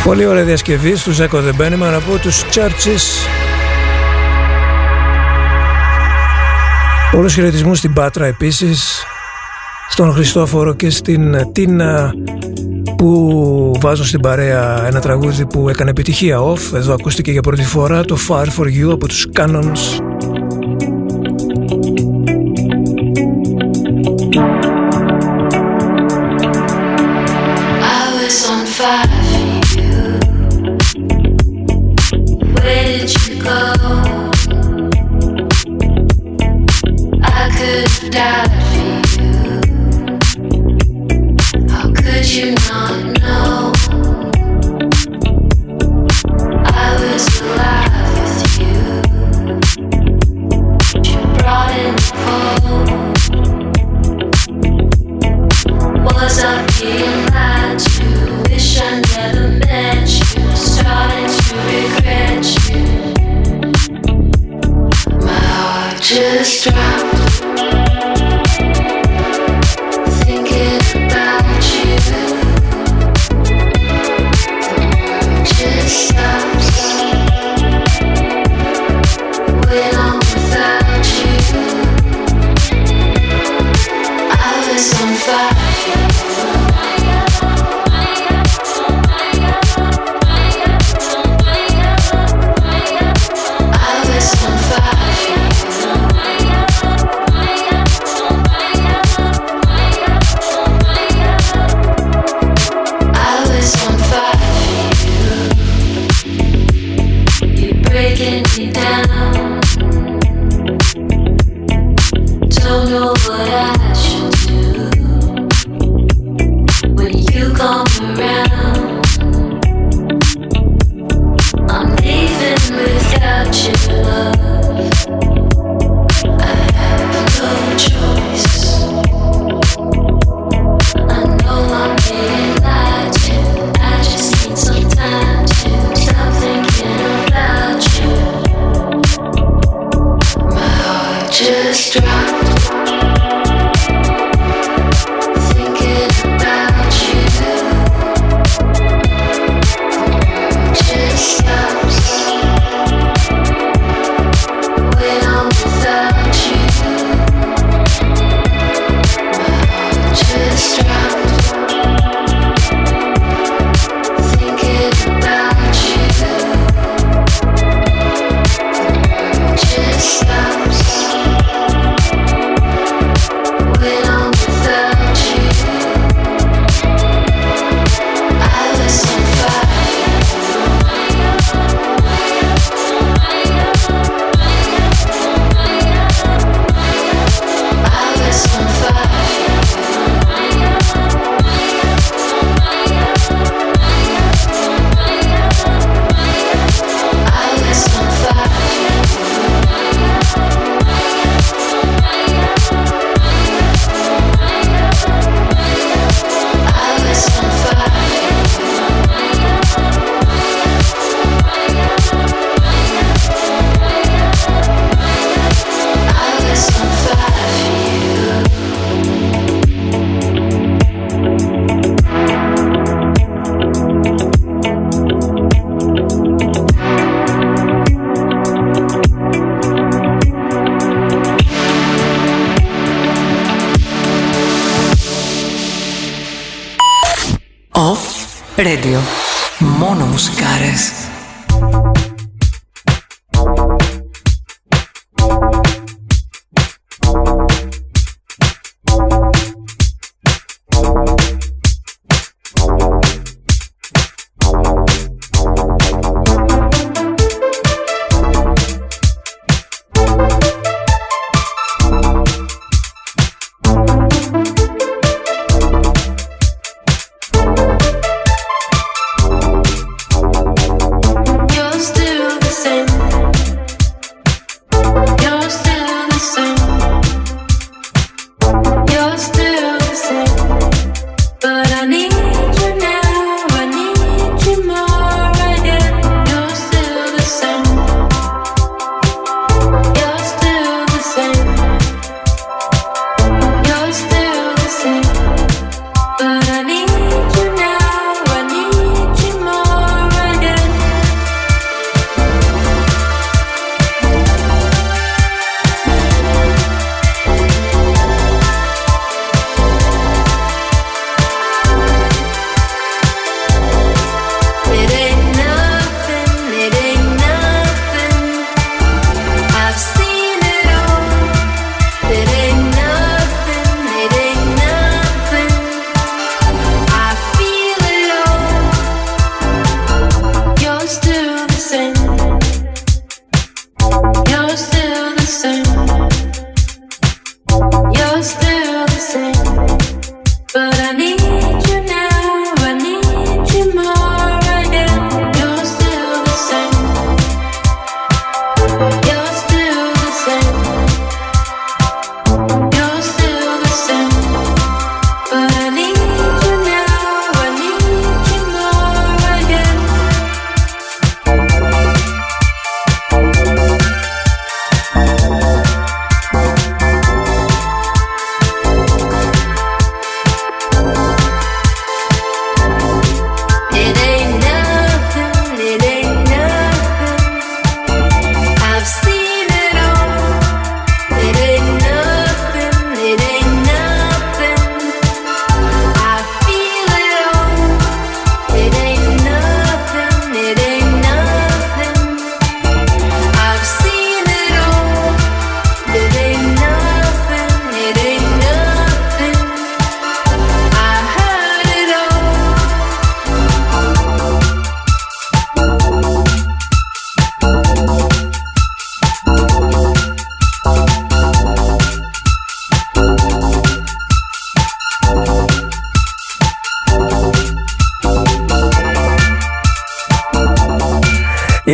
[0.04, 3.28] Πολύ ωραία διασκευή στους Echo The Benjamin από τους Churches.
[7.12, 9.04] Πολλούς χαιρετισμούς στην Πάτρα επίσης,
[9.90, 12.12] στον Χριστόφορο και στην Τίνα
[12.98, 18.06] που βάζουν στην παρέα ένα τραγούδι που έκανε επιτυχία off εδώ ακούστηκε για πρώτη φορά
[18.06, 20.03] το Fire For You από τους Canons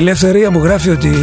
[0.09, 1.13] Ελευθερία μου γράφει ότι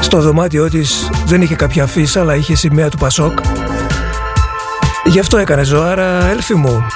[0.00, 3.38] στο δωμάτιό της δεν είχε κάποια φύσα αλλά είχε σημαία του Πασόκ.
[5.04, 6.86] Γι' αυτό έκανε ζωάρα, έλφη μου.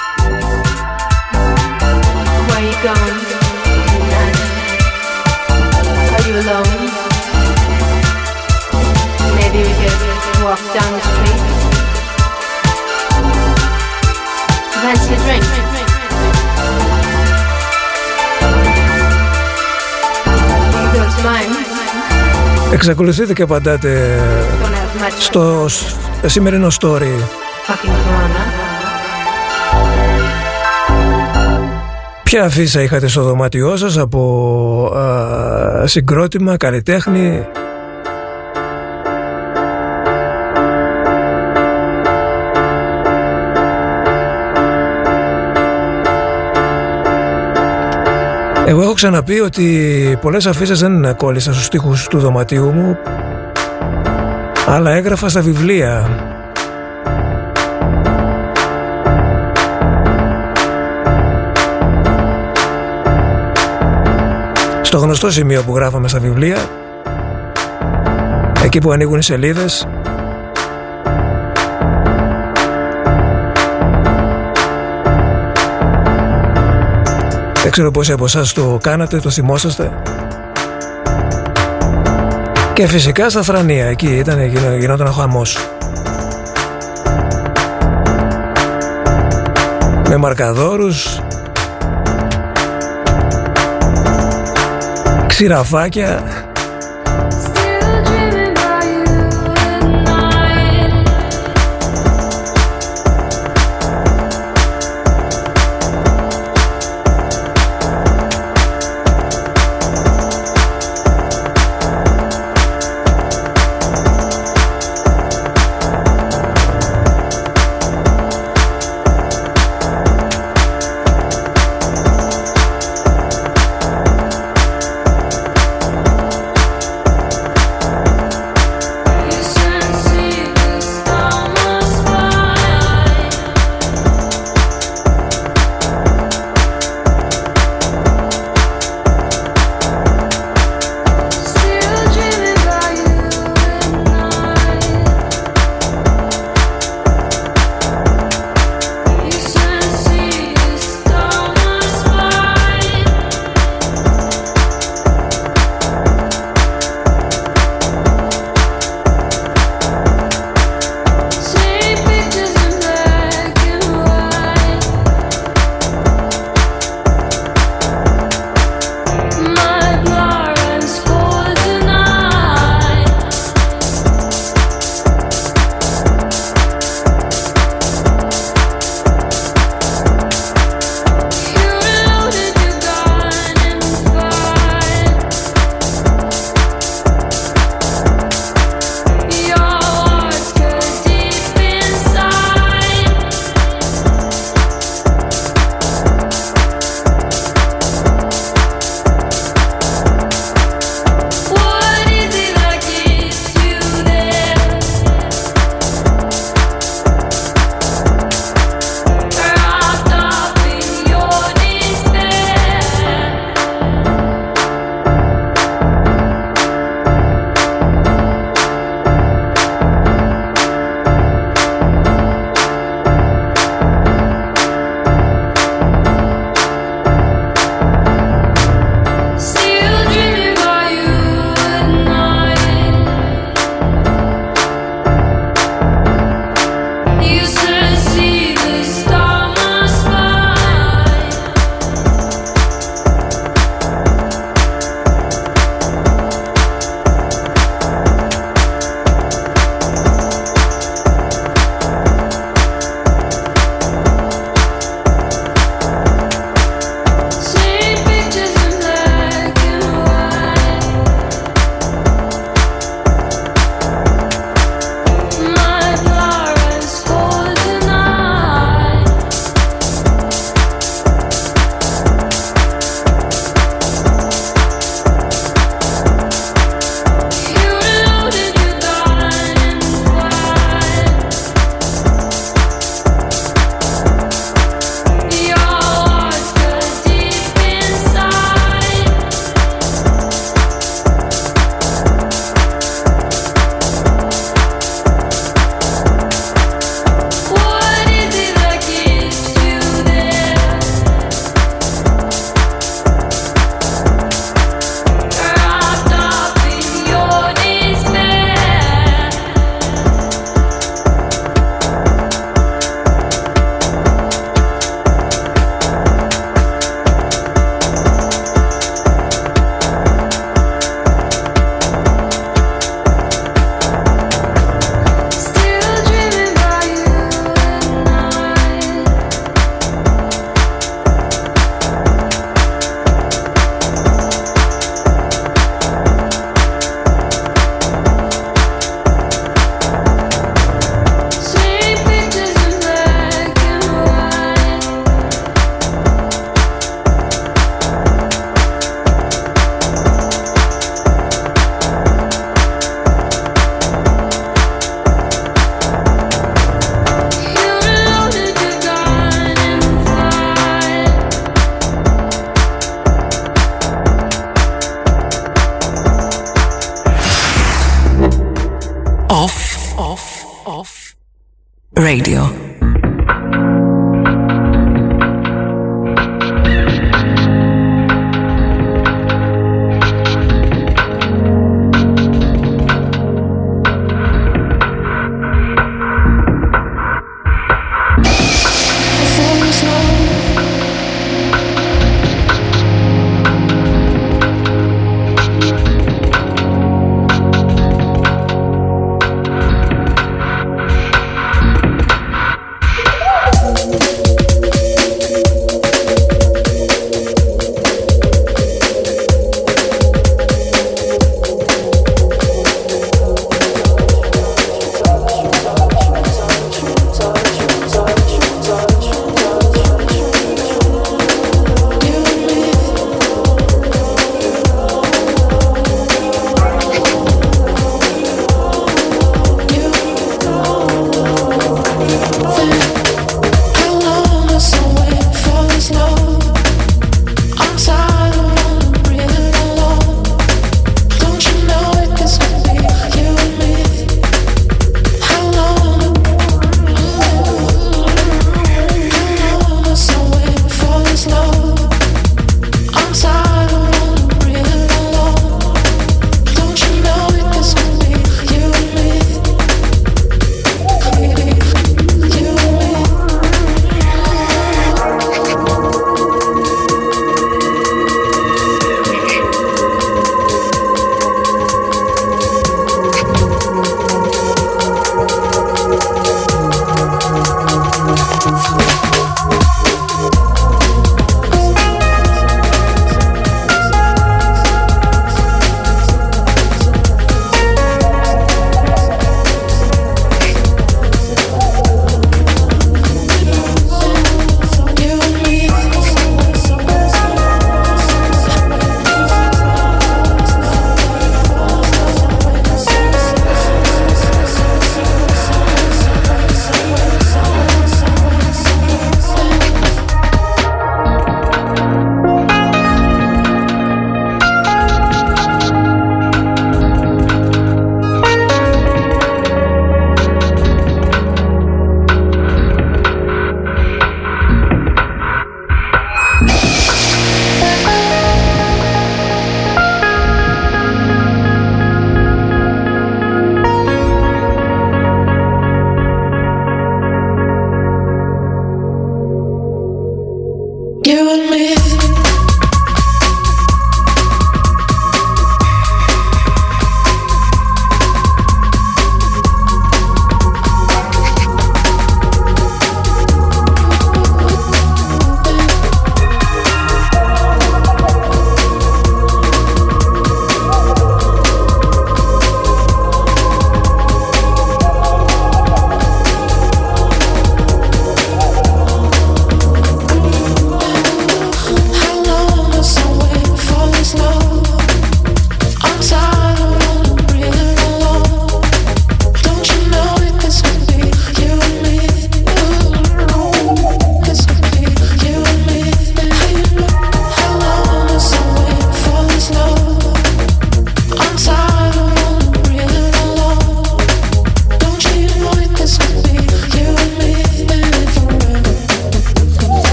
[22.77, 24.19] Εξακολουθείτε και απαντάτε
[25.19, 25.65] στο
[26.25, 27.23] σημερινό story.
[32.23, 37.45] Ποια αφίσα είχατε στο δωμάτιό σας από α, συγκρότημα, καλλιτέχνη;
[48.69, 52.97] Εγώ έχω ξαναπεί ότι πολλές αφήσεις δεν κόλλησα στους στίχους του δωματίου μου
[54.65, 56.09] αλλά έγραφα στα βιβλία.
[64.81, 66.57] Στο γνωστό σημείο που γράφαμε στα βιβλία
[68.63, 69.87] εκεί που ανοίγουν οι σελίδες
[77.67, 79.91] Δεν ξέρω πόσοι από εσάς το κάνατε, το θυμόσαστε.
[82.73, 84.39] Και φυσικά στα Θρανία, εκεί ήταν,
[84.79, 85.57] γινόταν ο χαμός.
[90.09, 91.19] Με μαρκαδόρους,
[95.27, 96.23] ξηραφάκια,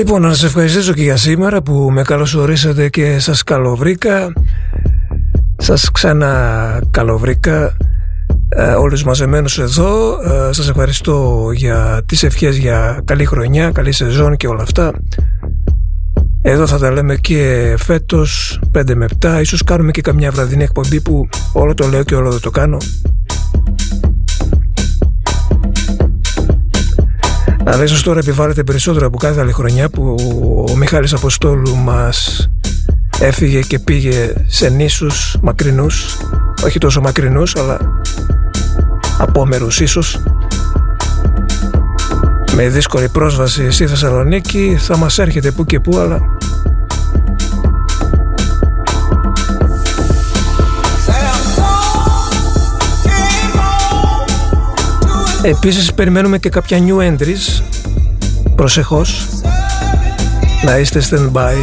[0.00, 4.32] Λοιπόν, να σας ευχαριστήσω και για σήμερα που με καλωσορίσατε και σας καλοβρήκα.
[5.56, 7.76] Σας ξανά καλοβρήκα
[8.48, 10.18] ε, όλους μαζεμένους εδώ.
[10.20, 14.92] Ε, σας ευχαριστώ για τις ευχές για καλή χρονιά, καλή σεζόν και όλα αυτά.
[16.42, 21.00] Εδώ θα τα λέμε και φέτος 5 με 7 Ίσως κάνουμε και καμιά βραδινή εκπομπή
[21.00, 22.78] που όλο το λέω και όλο δεν το κάνω
[27.72, 30.14] Αλλά ίσως τώρα επιβάλλεται περισσότερο από κάθε άλλη χρονιά που
[30.70, 32.48] ο Μιχάλης Αποστόλου μας
[33.20, 36.16] έφυγε και πήγε σε νήσους μακρινούς.
[36.64, 37.78] Όχι τόσο μακρινούς αλλά
[39.18, 40.22] απόμερους ίσως.
[42.54, 46.38] Με δύσκολη πρόσβαση στη Θεσσαλονίκη θα μας έρχεται που και που αλλά
[55.42, 57.62] Επίσης περιμένουμε και κάποια new entries
[58.54, 59.28] Προσεχώς
[60.64, 61.54] Να είστε stand by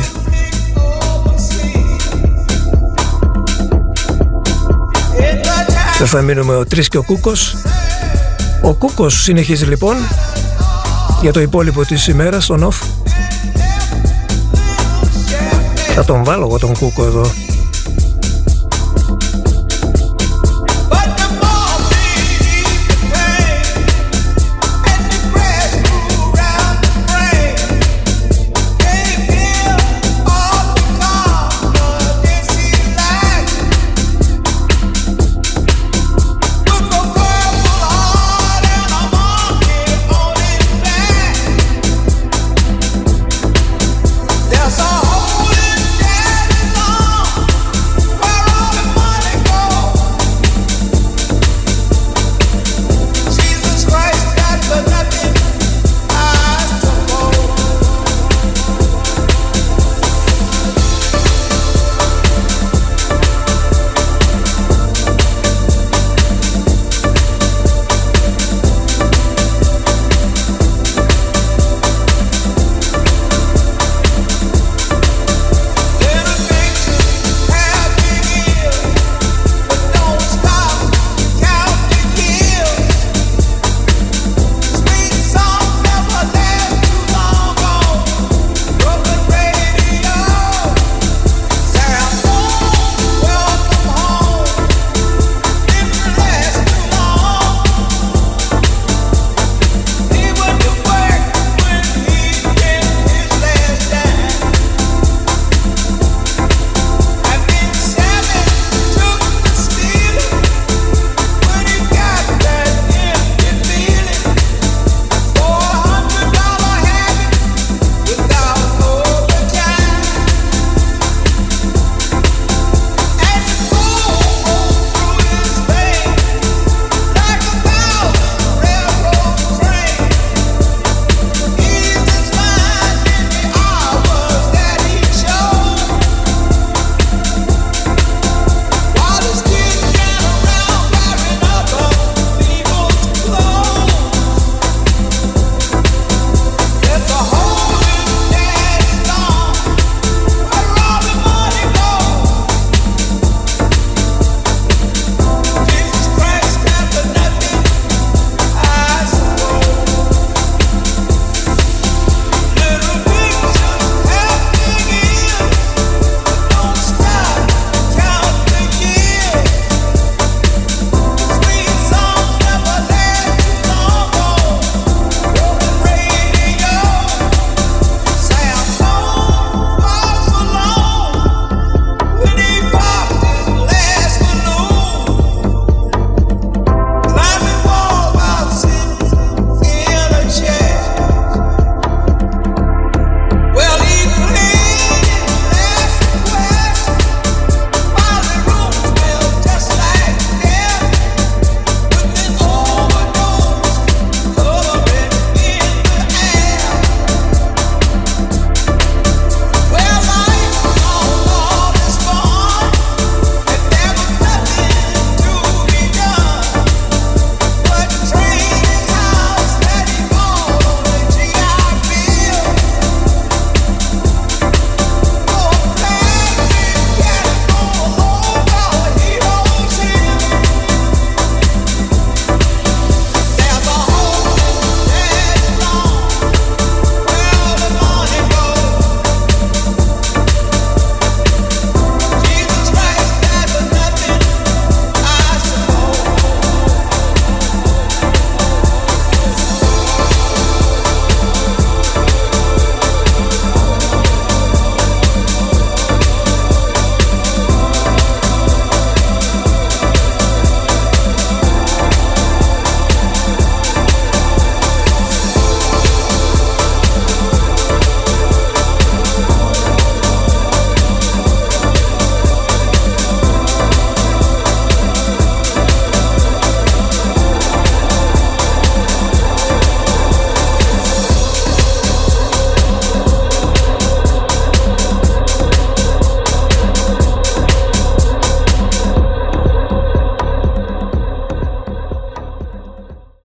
[5.97, 7.55] Δεν θα μείνουμε ο Τρεις και ο Κούκος.
[8.61, 9.95] Ο Κούκος συνεχίζει λοιπόν
[11.21, 12.85] Για το υπόλοιπο της ημέρας στον off.
[15.95, 17.31] Θα τον βάλω εγώ τον Κούκο εδώ